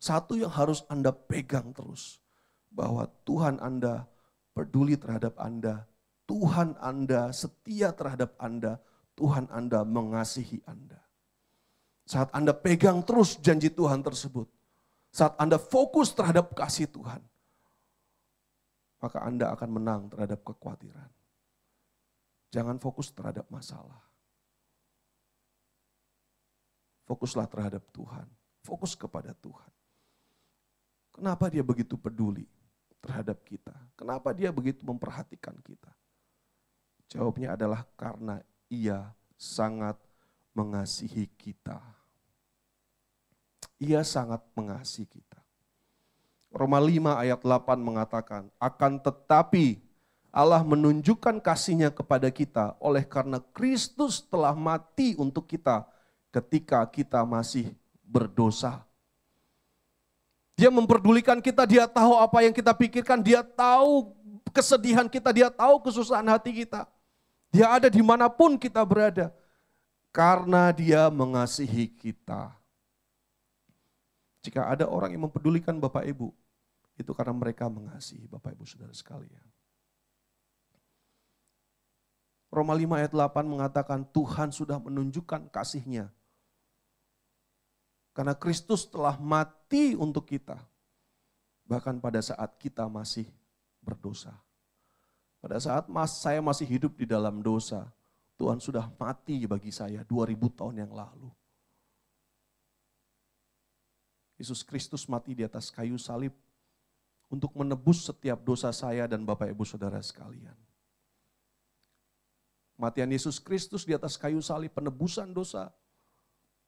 satu 0.00 0.36
yang 0.36 0.48
harus 0.48 0.80
Anda 0.88 1.12
pegang 1.12 1.76
terus, 1.76 2.24
bahwa 2.72 3.04
Tuhan 3.28 3.60
Anda 3.60 4.08
peduli 4.56 4.96
terhadap 4.96 5.36
Anda, 5.36 5.84
Tuhan 6.24 6.80
Anda 6.80 7.36
setia 7.36 7.92
terhadap 7.92 8.32
Anda, 8.40 8.80
Tuhan 9.16 9.52
Anda 9.52 9.84
mengasihi 9.84 10.64
Anda. 10.64 11.00
Saat 12.08 12.32
Anda 12.32 12.56
pegang 12.56 13.04
terus 13.04 13.36
janji 13.40 13.68
Tuhan 13.68 14.00
tersebut, 14.00 14.48
saat 15.12 15.36
Anda 15.36 15.60
fokus 15.60 16.12
terhadap 16.16 16.52
kasih 16.56 16.88
Tuhan, 16.88 17.20
maka 19.00 19.20
Anda 19.20 19.52
akan 19.52 19.68
menang 19.68 20.02
terhadap 20.12 20.40
kekhawatiran. 20.44 21.15
Jangan 22.56 22.80
fokus 22.80 23.12
terhadap 23.12 23.44
masalah. 23.52 24.00
Fokuslah 27.04 27.44
terhadap 27.52 27.84
Tuhan. 27.92 28.24
Fokus 28.64 28.96
kepada 28.96 29.36
Tuhan. 29.36 29.68
Kenapa 31.12 31.52
dia 31.52 31.60
begitu 31.60 32.00
peduli 32.00 32.48
terhadap 33.04 33.44
kita? 33.44 33.76
Kenapa 33.92 34.32
dia 34.32 34.48
begitu 34.48 34.88
memperhatikan 34.88 35.52
kita? 35.60 35.92
Jawabnya 37.12 37.60
adalah 37.60 37.84
karena 37.92 38.40
ia 38.72 39.12
sangat 39.36 40.00
mengasihi 40.56 41.28
kita. 41.36 41.76
Ia 43.76 44.00
sangat 44.00 44.40
mengasihi 44.56 45.04
kita. 45.04 45.44
Roma 46.48 46.80
5 46.80 47.20
ayat 47.20 47.40
8 47.44 47.76
mengatakan, 47.84 48.48
akan 48.56 48.96
tetapi 48.96 49.85
Allah 50.36 50.60
menunjukkan 50.60 51.40
kasihnya 51.40 51.88
kepada 51.88 52.28
kita 52.28 52.76
oleh 52.76 53.00
karena 53.08 53.40
Kristus 53.56 54.20
telah 54.20 54.52
mati 54.52 55.16
untuk 55.16 55.48
kita 55.48 55.88
ketika 56.28 56.84
kita 56.92 57.24
masih 57.24 57.72
berdosa. 58.04 58.84
Dia 60.60 60.68
memperdulikan 60.68 61.40
kita, 61.40 61.64
dia 61.64 61.88
tahu 61.88 62.20
apa 62.20 62.44
yang 62.44 62.52
kita 62.52 62.76
pikirkan, 62.76 63.24
dia 63.24 63.40
tahu 63.40 64.12
kesedihan 64.52 65.08
kita, 65.08 65.32
dia 65.32 65.48
tahu 65.48 65.80
kesusahan 65.80 66.28
hati 66.28 66.52
kita. 66.52 66.84
Dia 67.48 67.72
ada 67.72 67.88
di 67.88 68.04
mana 68.04 68.28
pun 68.28 68.60
kita 68.60 68.84
berada. 68.84 69.32
Karena 70.12 70.68
dia 70.68 71.08
mengasihi 71.08 71.88
kita. 71.88 72.52
Jika 74.44 74.68
ada 74.68 74.84
orang 74.84 75.16
yang 75.16 75.32
mempedulikan 75.32 75.80
Bapak 75.80 76.04
Ibu, 76.04 76.28
itu 77.00 77.12
karena 77.16 77.32
mereka 77.32 77.72
mengasihi 77.72 78.28
Bapak 78.28 78.52
Ibu 78.52 78.64
Saudara 78.68 78.92
sekalian. 78.92 79.55
Roma 82.56 82.72
5 82.72 82.96
ayat 82.96 83.12
8 83.12 83.44
mengatakan 83.44 84.00
Tuhan 84.16 84.48
sudah 84.48 84.80
menunjukkan 84.80 85.52
kasihnya 85.52 86.08
karena 88.16 88.32
Kristus 88.32 88.88
telah 88.88 89.20
mati 89.20 89.92
untuk 89.92 90.24
kita. 90.24 90.56
Bahkan 91.68 92.00
pada 92.00 92.16
saat 92.24 92.56
kita 92.56 92.88
masih 92.88 93.28
berdosa. 93.84 94.32
Pada 95.36 95.60
saat 95.60 95.84
mas, 95.92 96.16
saya 96.16 96.40
masih 96.40 96.64
hidup 96.64 96.96
di 96.96 97.04
dalam 97.04 97.44
dosa, 97.44 97.92
Tuhan 98.40 98.56
sudah 98.56 98.88
mati 98.96 99.44
bagi 99.44 99.68
saya 99.68 100.00
2000 100.08 100.32
tahun 100.48 100.74
yang 100.80 100.96
lalu. 100.96 101.28
Yesus 104.40 104.64
Kristus 104.64 105.04
mati 105.12 105.36
di 105.36 105.44
atas 105.44 105.68
kayu 105.68 106.00
salib 106.00 106.32
untuk 107.28 107.52
menebus 107.52 108.08
setiap 108.08 108.40
dosa 108.40 108.72
saya 108.72 109.04
dan 109.04 109.28
Bapak 109.28 109.52
Ibu 109.52 109.64
Saudara 109.68 110.00
sekalian. 110.00 110.56
Matian 112.76 113.08
Yesus 113.08 113.40
Kristus 113.40 113.88
di 113.88 113.96
atas 113.96 114.20
kayu 114.20 114.44
salib 114.44 114.72
penebusan 114.76 115.32
dosa 115.32 115.72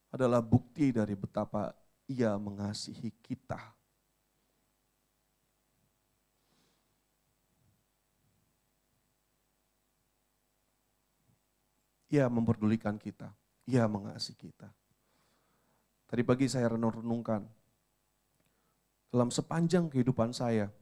adalah 0.09 0.41
bukti 0.41 0.89
dari 0.89 1.13
betapa 1.13 1.77
ia 2.09 2.33
mengasihi 2.41 3.13
kita. 3.21 3.61
Ia 12.09 12.25
memperdulikan 12.33 12.97
kita, 12.97 13.29
ia 13.69 13.85
mengasihi 13.85 14.49
kita. 14.49 14.73
Tadi 16.09 16.25
pagi 16.25 16.49
saya 16.49 16.73
renung-renungkan, 16.73 17.45
dalam 19.13 19.29
sepanjang 19.29 19.93
kehidupan 19.93 20.33
saya, 20.33 20.73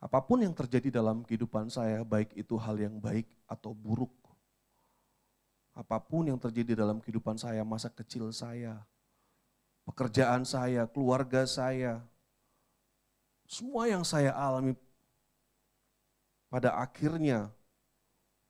apa 0.00 0.24
pun 0.24 0.40
yang 0.40 0.56
terjadi 0.56 0.88
dalam 0.88 1.20
kehidupan 1.28 1.68
saya, 1.68 2.00
baik 2.08 2.32
itu 2.32 2.56
hal 2.56 2.80
yang 2.80 2.96
baik 2.96 3.28
atau 3.44 3.76
buruk, 3.76 4.29
Apa 5.80 5.96
pun 5.96 6.28
yang 6.28 6.36
terjadi 6.36 6.76
dalam 6.76 7.00
kehidupan 7.00 7.40
saya, 7.40 7.64
masa 7.64 7.88
kecil 7.88 8.28
saya, 8.36 8.84
pekerjaan 9.88 10.44
saya, 10.44 10.84
keluarga 10.84 11.48
saya, 11.48 12.04
semua 13.48 13.88
yang 13.88 14.04
saya 14.04 14.36
alami 14.36 14.76
pada 16.52 16.76
akhirnya 16.76 17.48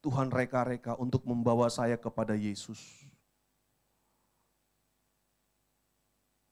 Tuhan 0.03 0.26
reka-reka 0.26 0.99
untuk 0.99 1.22
membawa 1.22 1.70
saya 1.70 1.95
kepada 1.95 2.35
Yesus. 2.35 2.83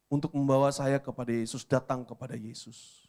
Untuk 0.06 0.30
membawa 0.30 0.70
saya 0.70 1.02
kepada 1.02 1.34
Yesus, 1.34 1.66
datang 1.66 2.06
kepada 2.06 2.38
Yesus. 2.38 3.04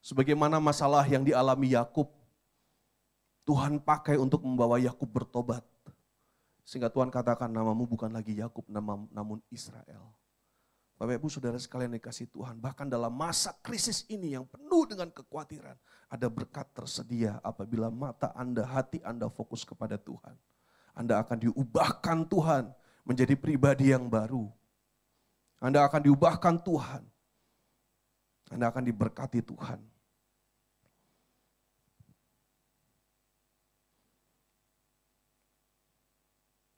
Sebagaimana 0.00 0.62
masalah 0.62 1.02
yang 1.10 1.26
dialami 1.26 1.74
Yakub 1.74 2.23
Tuhan 3.44 3.80
pakai 3.80 4.16
untuk 4.16 4.40
membawa 4.44 4.80
Yakub 4.80 5.08
bertobat. 5.08 5.64
Sehingga 6.64 6.88
Tuhan 6.88 7.12
katakan 7.12 7.52
namamu 7.52 7.84
bukan 7.84 8.08
lagi 8.08 8.40
Yakub 8.40 8.64
namun 8.72 9.38
Israel. 9.52 10.16
Bapak 10.94 11.20
Ibu 11.20 11.28
Saudara 11.28 11.58
sekalian 11.58 11.92
dikasih 11.98 12.30
Tuhan, 12.30 12.62
bahkan 12.62 12.86
dalam 12.86 13.10
masa 13.10 13.52
krisis 13.60 14.06
ini 14.06 14.32
yang 14.32 14.46
penuh 14.46 14.86
dengan 14.86 15.10
kekhawatiran, 15.10 15.74
ada 16.06 16.26
berkat 16.30 16.70
tersedia 16.70 17.42
apabila 17.42 17.90
mata 17.90 18.30
Anda, 18.32 18.62
hati 18.62 19.02
Anda 19.02 19.26
fokus 19.26 19.66
kepada 19.66 19.98
Tuhan. 19.98 20.38
Anda 20.94 21.18
akan 21.20 21.50
diubahkan 21.50 22.30
Tuhan 22.30 22.70
menjadi 23.02 23.34
pribadi 23.34 23.90
yang 23.90 24.06
baru. 24.06 24.46
Anda 25.58 25.82
akan 25.82 26.00
diubahkan 26.06 26.62
Tuhan. 26.62 27.02
Anda 28.54 28.70
akan 28.70 28.84
diberkati 28.86 29.42
Tuhan. 29.42 29.82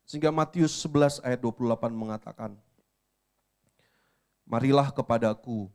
Sehingga 0.07 0.31
Matius 0.31 0.71
11 0.87 1.19
ayat 1.27 1.43
28 1.43 1.91
mengatakan, 1.91 2.55
Marilah 4.47 4.95
kepadaku 4.95 5.67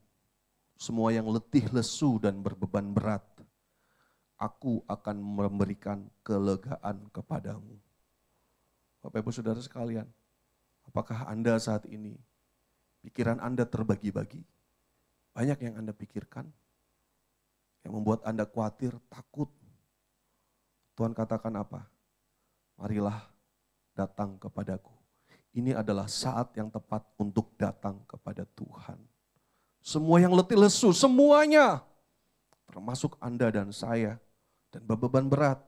semua 0.79 1.11
yang 1.11 1.27
letih 1.27 1.67
lesu 1.75 2.17
dan 2.17 2.39
berbeban 2.39 2.95
berat. 2.95 3.21
aku 4.41 4.81
akan 4.89 5.21
memberikan 5.21 6.09
kelegaan 6.25 7.05
kepadamu. 7.13 7.77
Bapak 9.05 9.21
Ibu 9.21 9.29
Saudara 9.29 9.61
sekalian, 9.61 10.09
apakah 10.81 11.29
Anda 11.29 11.61
saat 11.61 11.85
ini, 11.85 12.17
pikiran 13.05 13.37
Anda 13.37 13.69
terbagi-bagi? 13.69 14.41
Banyak 15.37 15.61
yang 15.61 15.77
Anda 15.77 15.93
pikirkan, 15.93 16.49
yang 17.85 17.93
membuat 17.93 18.25
Anda 18.25 18.49
khawatir, 18.49 18.97
takut. 19.13 19.53
Tuhan 20.97 21.13
katakan 21.13 21.53
apa? 21.61 21.85
Marilah 22.81 23.30
datang 23.95 24.39
kepadaku. 24.39 24.91
Ini 25.51 25.75
adalah 25.75 26.07
saat 26.07 26.55
yang 26.55 26.71
tepat 26.71 27.03
untuk 27.19 27.51
datang 27.59 27.99
kepada 28.07 28.47
Tuhan. 28.55 28.95
Semua 29.83 30.23
yang 30.23 30.31
letih 30.31 30.55
lesu, 30.55 30.95
semuanya. 30.95 31.83
Termasuk 32.71 33.19
Anda 33.19 33.51
dan 33.51 33.75
saya. 33.75 34.15
Dan 34.71 34.87
beban 34.87 35.27
berat. 35.27 35.59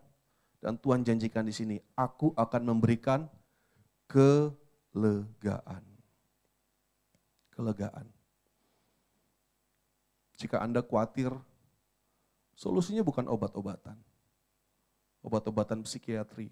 Dan 0.63 0.79
Tuhan 0.79 1.03
janjikan 1.03 1.43
di 1.43 1.51
sini, 1.51 1.75
aku 1.91 2.31
akan 2.39 2.63
memberikan 2.63 3.27
kelegaan. 4.07 5.83
Kelegaan. 7.51 8.07
Jika 10.39 10.63
Anda 10.63 10.79
khawatir, 10.79 11.35
solusinya 12.55 13.03
bukan 13.03 13.27
obat-obatan. 13.27 13.99
Obat-obatan 15.19 15.83
psikiatri 15.83 16.47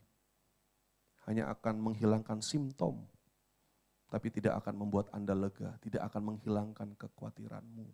hanya 1.30 1.50
akan 1.54 1.76
menghilangkan 1.80 2.40
simptom 2.42 3.06
tapi 4.12 4.28
tidak 4.28 4.60
akan 4.60 4.76
membuat 4.76 5.08
Anda 5.16 5.32
lega, 5.32 5.80
tidak 5.80 6.04
akan 6.12 6.36
menghilangkan 6.36 7.00
kekhawatiranmu. 7.00 7.88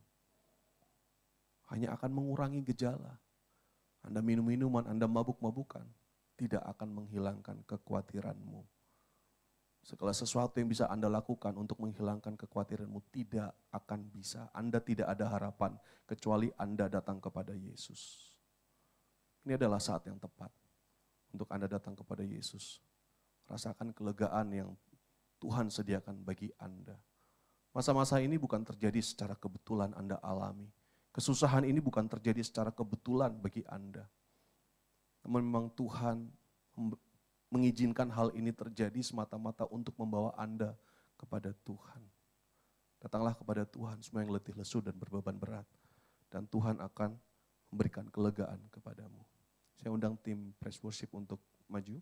Hanya 1.70 1.94
akan 1.94 2.10
mengurangi 2.10 2.66
gejala. 2.66 3.22
Anda 4.02 4.26
minum 4.26 4.50
minuman, 4.50 4.90
Anda 4.90 5.06
mabuk-mabukan, 5.06 5.86
tidak 6.34 6.66
akan 6.74 6.90
menghilangkan 6.90 7.62
kekhawatiranmu. 7.70 8.66
Segala 9.86 10.10
sesuatu 10.10 10.58
yang 10.58 10.74
bisa 10.74 10.90
Anda 10.90 11.06
lakukan 11.06 11.54
untuk 11.54 11.78
menghilangkan 11.86 12.34
kekhawatiranmu 12.34 12.98
tidak 13.14 13.54
akan 13.70 14.10
bisa. 14.10 14.50
Anda 14.58 14.82
tidak 14.82 15.14
ada 15.14 15.30
harapan 15.30 15.78
kecuali 16.10 16.50
Anda 16.58 16.90
datang 16.90 17.22
kepada 17.22 17.54
Yesus. 17.54 18.34
Ini 19.46 19.54
adalah 19.54 19.78
saat 19.78 20.02
yang 20.10 20.18
tepat 20.18 20.50
untuk 21.30 21.46
Anda 21.54 21.70
datang 21.70 21.94
kepada 21.94 22.26
Yesus. 22.26 22.87
Rasakan 23.48 23.96
kelegaan 23.96 24.48
yang 24.52 24.70
Tuhan 25.40 25.72
sediakan 25.72 26.24
bagi 26.28 26.52
Anda. 26.60 27.00
Masa-masa 27.72 28.20
ini 28.20 28.36
bukan 28.36 28.66
terjadi 28.66 29.00
secara 29.00 29.38
kebetulan 29.38 29.94
Anda 29.96 30.20
alami. 30.20 30.68
Kesusahan 31.14 31.66
ini 31.66 31.82
bukan 31.82 32.06
terjadi 32.06 32.44
secara 32.44 32.70
kebetulan 32.70 33.34
bagi 33.38 33.64
Anda. 33.70 34.06
Namun 35.26 35.42
memang 35.46 35.66
Tuhan 35.74 36.30
mengizinkan 37.48 38.12
hal 38.12 38.36
ini 38.36 38.52
terjadi 38.52 39.00
semata-mata 39.00 39.66
untuk 39.72 39.96
membawa 39.98 40.36
Anda 40.36 40.76
kepada 41.16 41.56
Tuhan. 41.64 42.02
Datanglah 42.98 43.38
kepada 43.38 43.64
Tuhan 43.64 44.02
semua 44.02 44.26
yang 44.26 44.34
letih 44.34 44.58
lesu 44.58 44.82
dan 44.82 44.98
berbeban 44.98 45.38
berat. 45.38 45.66
Dan 46.28 46.50
Tuhan 46.50 46.82
akan 46.84 47.16
memberikan 47.72 48.10
kelegaan 48.10 48.60
kepadamu. 48.74 49.22
Saya 49.78 49.94
undang 49.94 50.18
tim 50.20 50.52
press 50.58 50.82
worship 50.82 51.14
untuk 51.14 51.40
maju. 51.70 52.02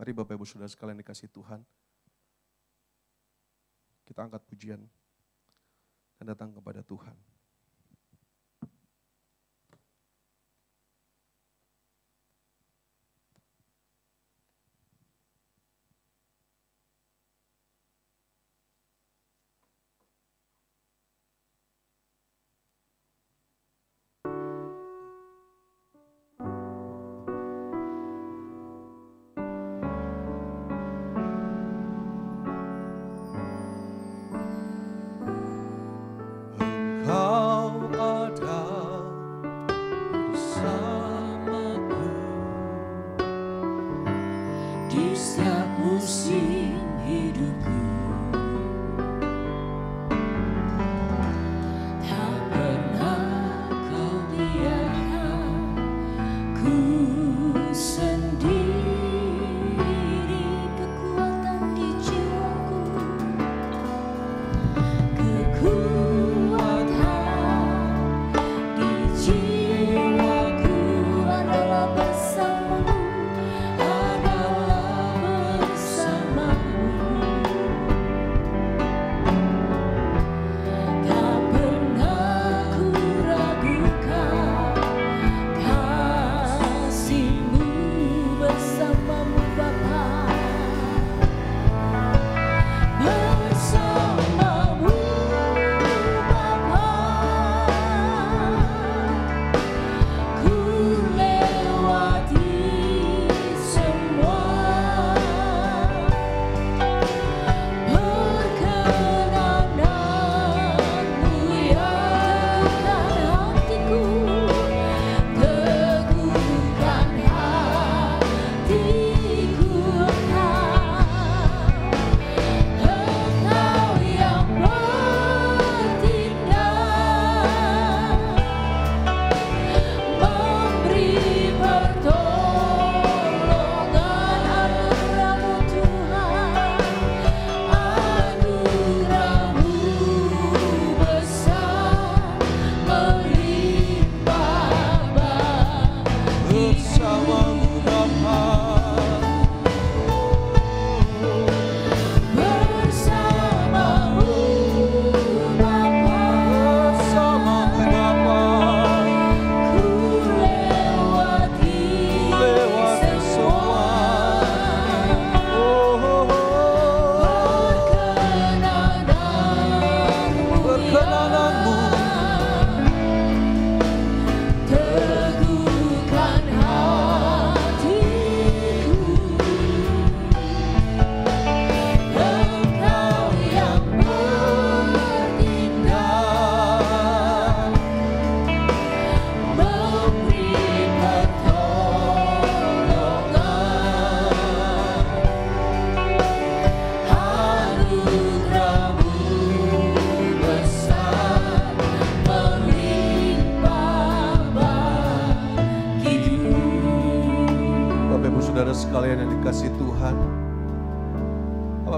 Mari 0.00 0.16
Bapak 0.16 0.32
Ibu 0.32 0.48
Saudara 0.48 0.72
sekalian 0.72 0.96
dikasih 1.04 1.28
Tuhan. 1.28 1.60
Kita 4.08 4.24
angkat 4.24 4.40
pujian 4.48 4.80
dan 6.16 6.24
datang 6.24 6.56
kepada 6.56 6.80
Tuhan. 6.80 7.12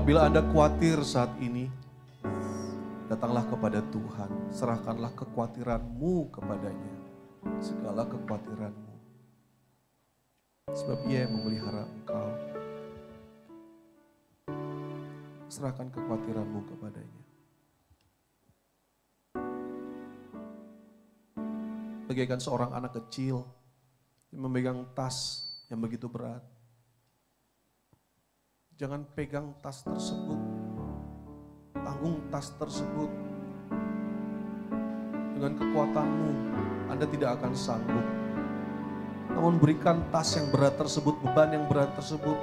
Apabila 0.02 0.24
Anda 0.24 0.40
khawatir 0.40 1.04
saat 1.04 1.36
ini, 1.36 1.68
datanglah 3.12 3.44
kepada 3.44 3.84
Tuhan. 3.92 4.48
Serahkanlah 4.48 5.12
kekhawatiranmu 5.12 6.32
kepadanya. 6.32 6.94
Segala 7.60 8.08
kekhawatiranmu. 8.08 8.94
Sebab 10.72 11.04
ia 11.12 11.28
memelihara 11.28 11.84
engkau. 11.92 12.28
Serahkan 15.52 15.92
kekhawatiranmu 15.92 16.60
kepadanya. 16.72 17.22
Bagaikan 22.08 22.40
seorang 22.40 22.72
anak 22.72 22.96
kecil 22.96 23.44
yang 24.32 24.48
memegang 24.48 24.88
tas 24.96 25.46
yang 25.68 25.84
begitu 25.84 26.08
berat. 26.08 26.40
Jangan 28.82 29.06
pegang 29.14 29.54
tas 29.62 29.86
tersebut. 29.86 30.42
Tanggung 31.70 32.18
tas 32.34 32.50
tersebut. 32.58 33.06
Dengan 35.38 35.54
kekuatanmu, 35.54 36.30
Anda 36.90 37.06
tidak 37.06 37.38
akan 37.38 37.54
sanggup. 37.54 38.02
Namun 39.30 39.62
berikan 39.62 40.02
tas 40.10 40.34
yang 40.34 40.50
berat 40.50 40.74
tersebut, 40.74 41.14
beban 41.22 41.54
yang 41.54 41.70
berat 41.70 41.94
tersebut, 41.94 42.34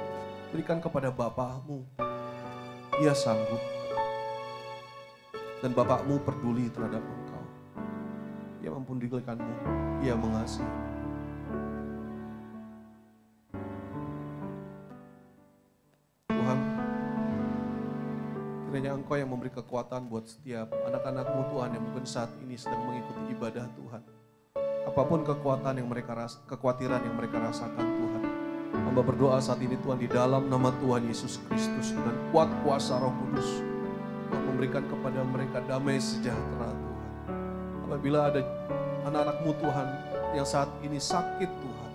berikan 0.48 0.80
kepada 0.80 1.12
Bapakmu. 1.12 1.84
Ia 3.04 3.12
sanggup. 3.12 3.60
Dan 5.60 5.76
Bapakmu 5.76 6.24
peduli 6.24 6.72
terhadap 6.72 7.04
engkau. 7.04 7.44
Ia 8.64 8.72
mempundikanmu, 8.72 9.52
ia 10.00 10.16
mengasihi. 10.16 10.89
Kiranya 18.70 18.94
Engkau 18.94 19.18
yang 19.18 19.26
memberi 19.26 19.50
kekuatan 19.50 20.06
buat 20.06 20.30
setiap 20.30 20.70
anak-anakmu 20.70 21.42
Tuhan 21.50 21.74
yang 21.74 21.82
mungkin 21.90 22.06
saat 22.06 22.30
ini 22.38 22.54
sedang 22.54 22.86
mengikuti 22.86 23.34
ibadah 23.34 23.66
Tuhan. 23.74 24.02
Apa 24.86 25.02
pun 25.10 25.26
kekuatan 25.26 25.74
yang 25.74 25.90
mereka 25.90 26.14
ras, 26.14 26.38
kekhawatiran 26.46 27.02
yang 27.02 27.18
mereka 27.18 27.42
rasakan 27.42 27.82
Tuhan. 27.82 28.22
Hamba 28.86 29.02
berdoa 29.02 29.42
saat 29.42 29.58
ini 29.58 29.74
Tuhan 29.74 29.98
di 29.98 30.06
dalam 30.06 30.46
nama 30.46 30.70
Tuhan 30.78 31.02
Yesus 31.02 31.42
Kristus 31.50 31.90
dengan 31.90 32.14
kuat 32.30 32.46
kuasa 32.62 33.02
Roh 33.02 33.10
Kudus. 33.10 33.58
Tuhan 34.30 34.42
memberikan 34.54 34.86
kepada 34.86 35.18
mereka 35.26 35.58
damai 35.66 35.98
sejahtera 35.98 36.70
Tuhan. 36.70 37.10
Apabila 37.90 38.30
ada 38.30 38.40
anak-anakmu 39.10 39.50
Tuhan 39.58 39.86
yang 40.38 40.46
saat 40.46 40.70
ini 40.86 41.02
sakit 41.02 41.50
Tuhan. 41.50 41.90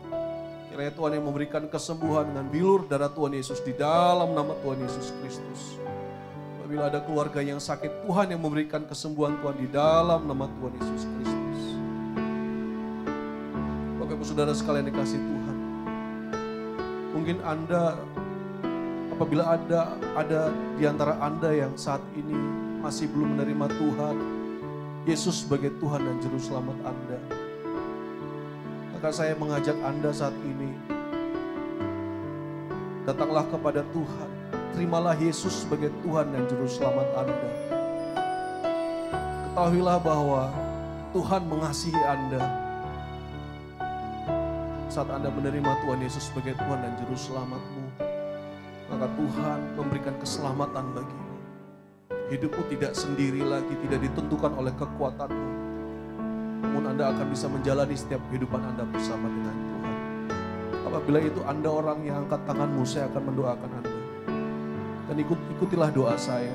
Kiranya 0.75 0.91
Tuhan 0.91 1.11
yang 1.15 1.23
memberikan 1.23 1.63
kesembuhan 1.71 2.35
dengan 2.35 2.51
bilur 2.51 2.83
darah 2.83 3.07
Tuhan 3.07 3.31
Yesus 3.31 3.63
di 3.63 3.71
dalam 3.71 4.35
nama 4.35 4.51
Tuhan 4.59 4.83
Yesus 4.83 5.15
Kristus. 5.23 5.79
Apabila 6.65 6.89
ada 6.89 6.97
keluarga 6.97 7.45
yang 7.45 7.61
sakit, 7.61 8.09
Tuhan 8.09 8.33
yang 8.33 8.41
memberikan 8.41 8.81
kesembuhan 8.89 9.37
Tuhan 9.37 9.53
di 9.53 9.69
dalam 9.69 10.25
nama 10.25 10.49
Tuhan 10.49 10.73
Yesus 10.73 11.05
Kristus. 11.05 11.61
Bapak 14.01 14.17
Ibu 14.17 14.25
Saudara 14.25 14.49
sekalian 14.49 14.89
dikasih 14.89 15.21
Tuhan. 15.21 15.57
Mungkin 17.13 17.37
Anda 17.45 18.01
apabila 19.13 19.53
ada 19.53 19.93
ada 20.17 20.49
di 20.73 20.89
antara 20.89 21.21
Anda 21.21 21.53
yang 21.53 21.77
saat 21.77 22.01
ini 22.17 22.33
masih 22.81 23.13
belum 23.13 23.37
menerima 23.37 23.69
Tuhan, 23.69 24.15
Yesus 25.05 25.45
sebagai 25.45 25.69
Tuhan 25.77 26.01
dan 26.01 26.17
Juru 26.17 26.41
Selamat 26.41 26.81
Anda. 26.81 27.21
Maka 28.97 29.13
saya 29.13 29.37
mengajak 29.37 29.77
Anda 29.85 30.09
saat 30.09 30.33
ini, 30.41 30.73
datanglah 33.05 33.45
kepada 33.53 33.85
Tuhan. 33.93 34.34
Terimalah 34.75 35.15
Yesus 35.15 35.63
sebagai 35.63 35.87
Tuhan 36.03 36.35
dan 36.35 36.51
Juru 36.51 36.67
Selamat 36.67 37.07
Anda. 37.15 37.47
Ketahuilah 39.47 40.03
bahwa 40.03 40.51
Tuhan 41.15 41.47
mengasihi 41.47 42.01
Anda. 42.03 42.43
Saat 44.91 45.15
Anda 45.15 45.31
menerima 45.31 45.79
Tuhan 45.79 46.03
Yesus 46.03 46.27
sebagai 46.27 46.59
Tuhan 46.59 46.83
dan 46.83 46.91
Juru 46.99 47.15
Selamatmu, 47.15 47.83
maka 48.91 49.07
Tuhan 49.15 49.59
memberikan 49.79 50.15
keselamatan 50.19 50.91
bagimu. 50.91 51.35
Hidupmu 52.35 52.67
tidak 52.75 52.99
sendiri 52.99 53.47
lagi, 53.47 53.79
tidak 53.79 54.11
ditentukan 54.11 54.59
oleh 54.59 54.75
kekuatanmu. 54.75 55.51
Namun 56.67 56.83
Anda 56.83 57.15
akan 57.15 57.31
bisa 57.31 57.47
menjalani 57.47 57.95
setiap 57.95 58.19
kehidupan 58.27 58.59
Anda 58.59 58.83
bersama 58.91 59.31
dengan 59.31 59.55
Tuhan. 59.55 59.95
Apabila 60.83 61.23
itu 61.23 61.39
Anda 61.47 61.71
orang 61.71 62.03
yang 62.03 62.27
angkat 62.27 62.43
tanganmu, 62.43 62.83
saya 62.83 63.07
akan 63.07 63.23
mendoakan 63.31 63.71
Anda. 63.71 63.94
Dan 65.05 65.21
ikut, 65.21 65.39
ikutilah 65.57 65.93
doa 65.93 66.17
saya. 66.17 66.53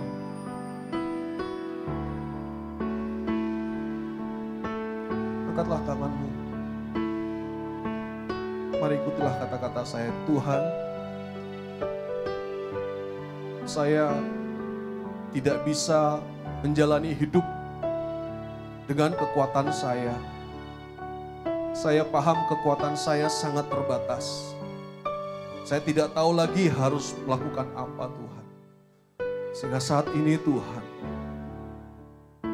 Angkatlah 5.54 5.80
tanganmu. 5.86 6.28
Mari 8.80 8.94
ikutilah 8.98 9.34
kata-kata 9.38 9.82
saya. 9.86 10.10
Tuhan, 10.26 10.62
saya 13.70 14.10
tidak 15.30 15.62
bisa 15.62 16.18
menjalani 16.66 17.14
hidup 17.14 17.46
dengan 18.90 19.14
kekuatan 19.14 19.70
saya. 19.70 20.18
Saya 21.70 22.02
paham 22.02 22.34
kekuatan 22.50 22.98
saya 22.98 23.30
sangat 23.30 23.70
terbatas. 23.70 24.58
Saya 25.70 25.86
tidak 25.86 26.10
tahu 26.18 26.34
lagi 26.34 26.66
harus 26.66 27.14
melakukan 27.22 27.70
apa 27.78 28.10
Tuhan. 28.10 28.44
Sehingga 29.54 29.78
saat 29.78 30.10
ini 30.18 30.34
Tuhan, 30.34 30.84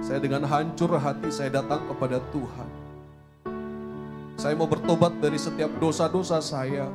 saya 0.04 0.20
dengan 0.20 0.44
hancur 0.44 0.92
hati 1.00 1.32
saya 1.32 1.48
datang 1.48 1.88
kepada 1.88 2.20
Tuhan. 2.28 2.68
Saya 4.36 4.52
mau 4.52 4.68
bertobat 4.68 5.16
dari 5.16 5.40
setiap 5.40 5.72
dosa-dosa 5.80 6.44
saya. 6.44 6.92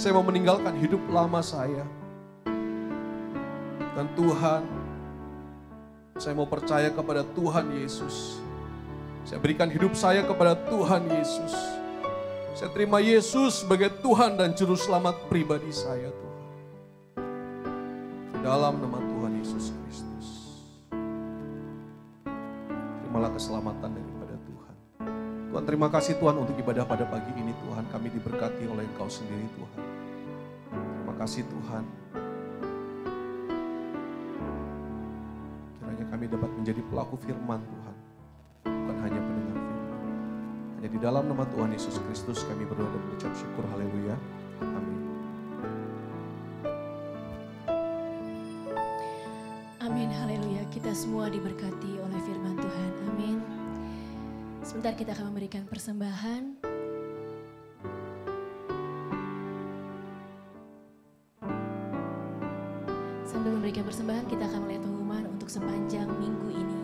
Saya 0.00 0.16
mau 0.16 0.24
meninggalkan 0.24 0.72
hidup 0.80 1.04
lama 1.12 1.44
saya. 1.44 1.84
Dan 3.92 4.08
Tuhan, 4.16 4.64
saya 6.16 6.32
mau 6.32 6.48
percaya 6.48 6.88
kepada 6.88 7.20
Tuhan 7.36 7.68
Yesus. 7.84 8.40
Saya 9.28 9.44
berikan 9.44 9.68
hidup 9.68 9.92
saya 9.92 10.24
kepada 10.24 10.56
Tuhan 10.56 11.04
Yesus. 11.04 11.79
Saya 12.60 12.76
terima 12.76 13.00
Yesus 13.00 13.64
sebagai 13.64 13.88
Tuhan 14.04 14.36
dan 14.36 14.52
Juru 14.52 14.76
Selamat 14.76 15.16
pribadi 15.32 15.72
saya 15.72 16.12
Tuhan. 16.12 16.44
Dalam 18.44 18.84
nama 18.84 19.00
Tuhan 19.00 19.32
Yesus 19.40 19.72
Kristus. 19.80 20.60
Terimalah 23.00 23.32
keselamatan 23.32 23.96
daripada 23.96 24.36
Tuhan. 24.44 24.74
Tuhan 25.48 25.64
terima 25.64 25.88
kasih 25.88 26.20
Tuhan 26.20 26.36
untuk 26.36 26.52
ibadah 26.60 26.84
pada 26.84 27.08
pagi 27.08 27.32
ini 27.32 27.56
Tuhan. 27.64 27.88
Kami 27.96 28.12
diberkati 28.12 28.68
oleh 28.68 28.84
Engkau 28.92 29.08
sendiri 29.08 29.48
Tuhan. 29.56 29.80
Terima 30.68 31.14
kasih 31.16 31.48
Tuhan. 31.48 31.84
Kiranya 35.80 36.06
kami 36.12 36.24
dapat 36.28 36.50
menjadi 36.60 36.84
pelaku 36.92 37.16
firman 37.24 37.64
Tuhan. 37.64 37.89
Hanya 40.80 40.96
di 40.96 41.00
dalam 41.04 41.28
nama 41.28 41.44
Tuhan 41.44 41.76
Yesus 41.76 42.00
Kristus 42.08 42.40
kami 42.48 42.64
berdoa 42.64 42.88
dan 42.88 43.04
mengucap 43.04 43.28
syukur. 43.36 43.68
Haleluya. 43.68 44.16
Amin. 44.64 44.98
Amin, 49.84 50.08
haleluya. 50.08 50.64
Kita 50.72 50.96
semua 50.96 51.28
diberkati 51.28 52.00
oleh 52.00 52.20
firman 52.24 52.56
Tuhan. 52.56 52.92
Amin. 53.12 53.38
Sebentar 54.64 54.96
kita 54.96 55.12
akan 55.12 55.36
memberikan 55.36 55.68
persembahan. 55.68 56.64
Sambil 63.28 63.52
memberikan 63.52 63.84
persembahan, 63.84 64.24
kita 64.32 64.48
akan 64.48 64.64
melihat 64.64 64.88
pengumuman 64.88 65.28
untuk 65.28 65.52
sepanjang 65.52 66.08
minggu 66.08 66.56
ini. 66.56 66.79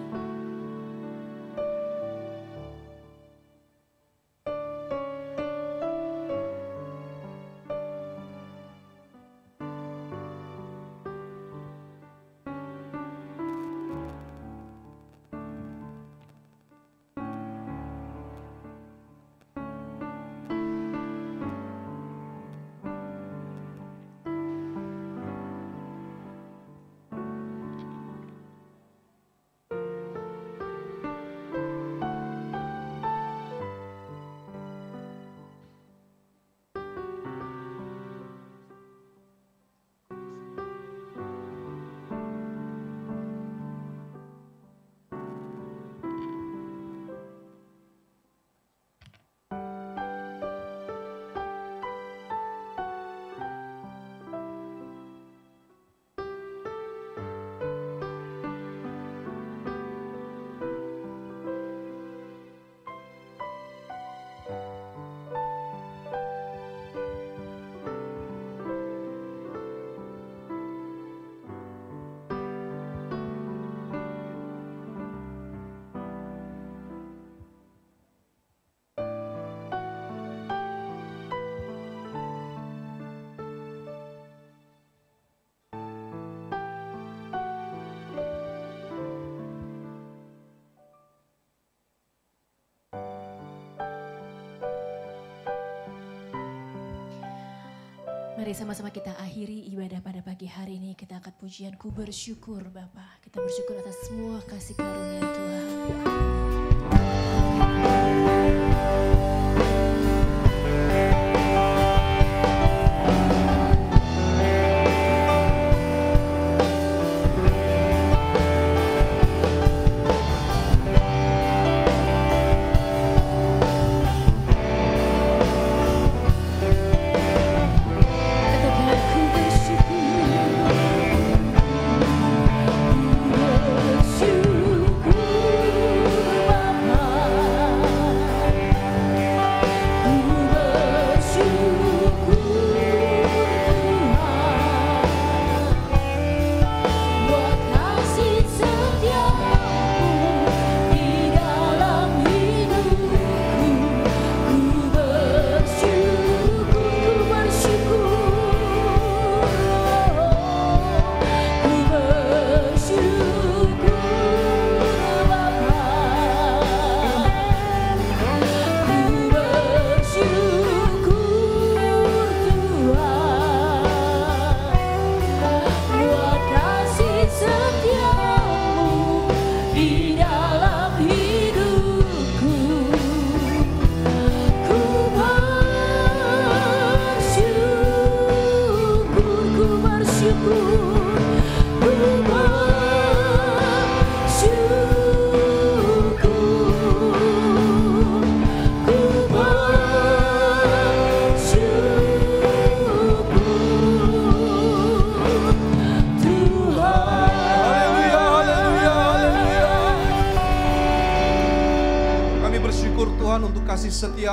Mari 98.47 98.55
sama-sama 98.55 98.95
kita 98.95 99.11
akhiri 99.19 99.67
ibadah 99.75 99.99
pada 99.99 100.23
pagi 100.23 100.47
hari 100.47 100.79
ini. 100.79 100.95
Kita 100.95 101.19
angkat 101.19 101.35
pujian 101.35 101.75
ku 101.75 101.91
bersyukur 101.91 102.63
Bapa. 102.71 103.19
Kita 103.19 103.43
bersyukur 103.43 103.75
atas 103.83 103.99
semua 104.07 104.39
kasih 104.47 104.79
karunia 104.79 105.27
Tuhan. 105.35 105.67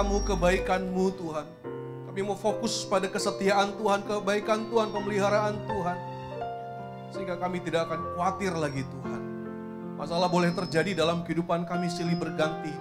Setiamu, 0.04 0.20
kebaikanmu 0.28 1.06
Tuhan. 1.16 1.48
Kami 2.12 2.20
mau 2.28 2.36
fokus 2.36 2.84
pada 2.84 3.08
kesetiaan 3.08 3.72
Tuhan, 3.80 4.04
kebaikan 4.04 4.68
Tuhan, 4.68 4.92
pemeliharaan 4.92 5.56
Tuhan. 5.64 5.98
Sehingga 7.16 7.40
kami 7.40 7.64
tidak 7.64 7.88
akan 7.88 8.12
khawatir 8.12 8.52
lagi 8.52 8.84
Tuhan. 8.84 9.22
Masalah 9.96 10.28
boleh 10.28 10.52
terjadi 10.52 10.92
dalam 10.92 11.24
kehidupan 11.24 11.64
kami 11.64 11.88
silih 11.88 12.20
berganti. 12.20 12.76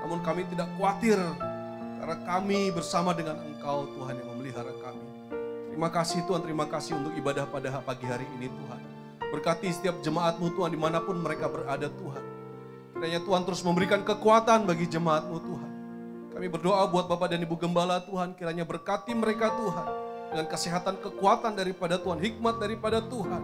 Namun 0.00 0.24
kami 0.24 0.48
tidak 0.48 0.72
khawatir 0.80 1.20
karena 2.00 2.16
kami 2.24 2.72
bersama 2.72 3.12
dengan 3.12 3.36
Engkau 3.52 3.92
Tuhan 3.92 4.16
yang 4.16 4.28
memelihara 4.32 4.72
kami. 4.80 5.04
Terima 5.68 5.92
kasih 5.92 6.24
Tuhan, 6.24 6.40
terima 6.40 6.64
kasih 6.72 6.96
untuk 6.96 7.12
ibadah 7.20 7.44
pada 7.52 7.84
pagi 7.84 8.08
hari 8.08 8.24
ini 8.40 8.48
Tuhan. 8.48 8.80
Berkati 9.28 9.68
setiap 9.68 10.00
jemaatmu 10.00 10.56
Tuhan 10.56 10.72
di 10.72 10.80
mana 10.80 11.04
pun 11.04 11.20
mereka 11.20 11.52
berada 11.52 11.92
Tuhan. 11.92 12.24
Kiranya 12.96 13.20
Tuhan 13.20 13.44
terus 13.44 13.60
memberikan 13.60 14.00
kekuatan 14.00 14.64
bagi 14.64 14.88
jemaatmu 14.88 15.36
Tuhan. 15.36 15.71
Kami 16.42 16.50
berdoa 16.50 16.90
buat 16.90 17.06
Bapak 17.06 17.30
dan 17.30 17.46
Ibu 17.46 17.54
Gembala 17.54 18.02
Tuhan, 18.02 18.34
kiranya 18.34 18.66
berkati 18.66 19.14
mereka 19.14 19.54
Tuhan. 19.54 19.86
Dengan 20.26 20.46
kesehatan 20.50 20.98
kekuatan 20.98 21.54
daripada 21.54 22.02
Tuhan, 22.02 22.18
hikmat 22.18 22.58
daripada 22.58 22.98
Tuhan. 22.98 23.42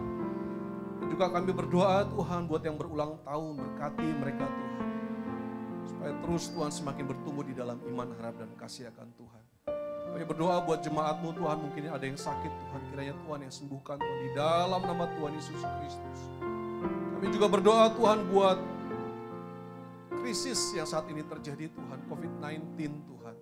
Dan 0.98 1.06
juga 1.06 1.30
kami 1.30 1.54
berdoa 1.54 2.02
Tuhan 2.10 2.50
buat 2.50 2.58
yang 2.58 2.74
berulang 2.74 3.22
tahun, 3.22 3.54
berkati 3.54 4.02
mereka 4.02 4.50
Tuhan. 4.50 4.82
Supaya 5.86 6.12
terus 6.26 6.50
Tuhan 6.50 6.70
semakin 6.74 7.04
bertumbuh 7.06 7.46
di 7.46 7.54
dalam 7.54 7.78
iman, 7.86 8.18
harap 8.18 8.34
dan 8.34 8.50
kasih 8.58 8.90
akan 8.90 9.14
Tuhan. 9.14 9.42
Kami 10.10 10.24
berdoa 10.26 10.58
buat 10.66 10.82
jemaatmu 10.82 11.38
Tuhan, 11.38 11.56
mungkin 11.70 11.82
ada 11.94 12.02
yang 12.02 12.18
sakit 12.18 12.50
Tuhan, 12.50 12.80
kiranya 12.90 13.14
Tuhan 13.14 13.38
yang 13.46 13.54
sembuhkan 13.54 13.94
Tuhan 14.02 14.18
di 14.26 14.30
dalam 14.34 14.82
nama 14.82 15.06
Tuhan 15.14 15.38
Yesus 15.38 15.62
Kristus. 15.62 16.18
Kami 17.14 17.30
juga 17.30 17.46
berdoa 17.46 17.94
Tuhan 17.94 18.26
buat 18.34 18.58
krisis 20.28 20.76
yang 20.76 20.84
saat 20.84 21.08
ini 21.08 21.24
terjadi 21.24 21.72
Tuhan, 21.72 22.04
COVID-19 22.04 22.76
Tuhan. 23.00 23.36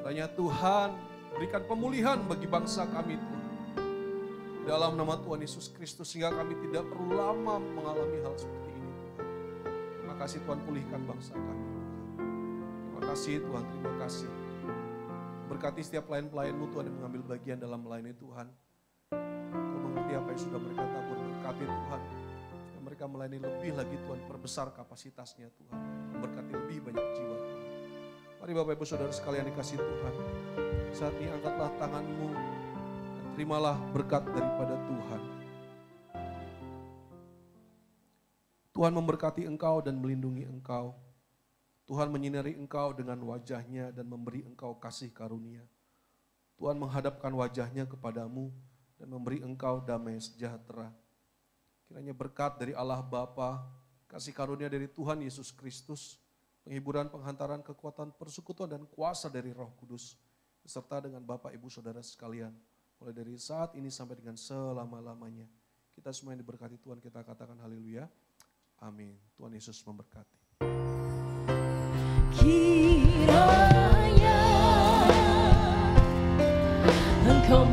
Kiranya 0.00 0.24
Tuhan 0.32 0.88
berikan 1.36 1.68
pemulihan 1.68 2.16
bagi 2.24 2.48
bangsa 2.48 2.88
kami 2.88 3.20
Tuhan. 3.20 3.44
Dalam 4.64 4.96
nama 4.96 5.20
Tuhan 5.20 5.44
Yesus 5.44 5.68
Kristus 5.68 6.08
sehingga 6.08 6.32
kami 6.32 6.56
tidak 6.64 6.88
perlu 6.88 7.12
lama 7.12 7.60
mengalami 7.60 8.24
hal 8.24 8.32
seperti 8.40 8.72
ini 8.72 8.88
Tuhan. 8.88 9.24
Terima 10.00 10.14
kasih 10.16 10.38
Tuhan 10.40 10.58
pulihkan 10.64 11.00
bangsa 11.04 11.36
kami. 11.36 11.66
Terima 12.88 13.02
kasih 13.12 13.34
Tuhan, 13.44 13.64
terima 13.68 13.92
kasih. 14.00 14.30
Berkati 15.52 15.80
setiap 15.84 16.08
pelayan-pelayanmu 16.08 16.72
Tuhan 16.72 16.88
yang 16.88 16.96
mengambil 17.04 17.36
bagian 17.36 17.60
dalam 17.60 17.84
melayani 17.84 18.16
Tuhan. 18.16 18.48
Kau 19.12 19.80
mengerti 19.92 20.12
apa 20.16 20.28
yang 20.32 20.40
sudah 20.40 20.56
mereka 20.56 20.88
tabur. 20.88 21.20
Berkati 21.20 21.64
Tuhan. 21.68 22.21
Mereka 23.02 23.18
melayani 23.18 23.42
lebih 23.42 23.74
lagi 23.74 23.98
Tuhan. 23.98 24.30
Perbesar 24.30 24.70
kapasitasnya 24.78 25.50
Tuhan. 25.58 25.74
Berkati 26.22 26.54
lebih 26.54 26.86
banyak 26.86 27.02
jiwa 27.18 27.34
Tuhan. 27.34 27.62
Mari 28.38 28.52
Bapak 28.54 28.78
Ibu 28.78 28.86
Saudara 28.86 29.10
sekalian 29.10 29.50
dikasih 29.50 29.74
Tuhan. 29.74 30.14
Saat 30.94 31.10
ini 31.18 31.34
angkatlah 31.34 31.74
tanganmu. 31.82 32.30
Dan 32.30 33.26
terimalah 33.34 33.74
berkat 33.90 34.22
daripada 34.30 34.78
Tuhan. 34.86 35.20
Tuhan 38.70 38.92
memberkati 38.94 39.50
engkau 39.50 39.82
dan 39.82 39.98
melindungi 39.98 40.46
engkau. 40.46 40.94
Tuhan 41.90 42.06
menyinari 42.06 42.54
engkau 42.54 42.94
dengan 42.94 43.18
wajahnya 43.26 43.90
dan 43.90 44.06
memberi 44.06 44.46
engkau 44.46 44.78
kasih 44.78 45.10
karunia. 45.10 45.66
Tuhan 46.54 46.78
menghadapkan 46.78 47.34
wajahnya 47.34 47.82
kepadamu 47.82 48.54
dan 48.94 49.10
memberi 49.10 49.42
engkau 49.42 49.82
damai 49.82 50.22
sejahtera. 50.22 51.01
Kiranya 51.92 52.16
berkat 52.16 52.56
dari 52.56 52.72
Allah 52.72 53.04
Bapa, 53.04 53.68
kasih 54.08 54.32
karunia 54.32 54.64
dari 54.64 54.88
Tuhan 54.88 55.20
Yesus 55.20 55.52
Kristus, 55.52 56.16
penghiburan, 56.64 57.12
penghantaran, 57.12 57.60
kekuatan, 57.60 58.16
persekutuan, 58.16 58.64
dan 58.64 58.88
kuasa 58.88 59.28
dari 59.28 59.52
Roh 59.52 59.68
Kudus, 59.76 60.16
beserta 60.64 61.04
dengan 61.04 61.20
Bapak, 61.20 61.52
Ibu, 61.52 61.68
Saudara 61.68 62.00
sekalian, 62.00 62.56
mulai 62.96 63.12
dari 63.12 63.36
saat 63.36 63.76
ini 63.76 63.92
sampai 63.92 64.16
dengan 64.16 64.40
selama-lamanya. 64.40 65.44
Kita 65.92 66.08
semua 66.16 66.32
yang 66.32 66.40
diberkati 66.40 66.80
Tuhan, 66.80 66.96
kita 66.96 67.20
katakan 67.28 67.60
haleluya. 67.60 68.08
Amin. 68.80 69.12
Tuhan 69.36 69.52
Yesus 69.52 69.84
memberkati. 69.84 70.64
Kiranya 72.40 74.40
Engkau 77.28 77.68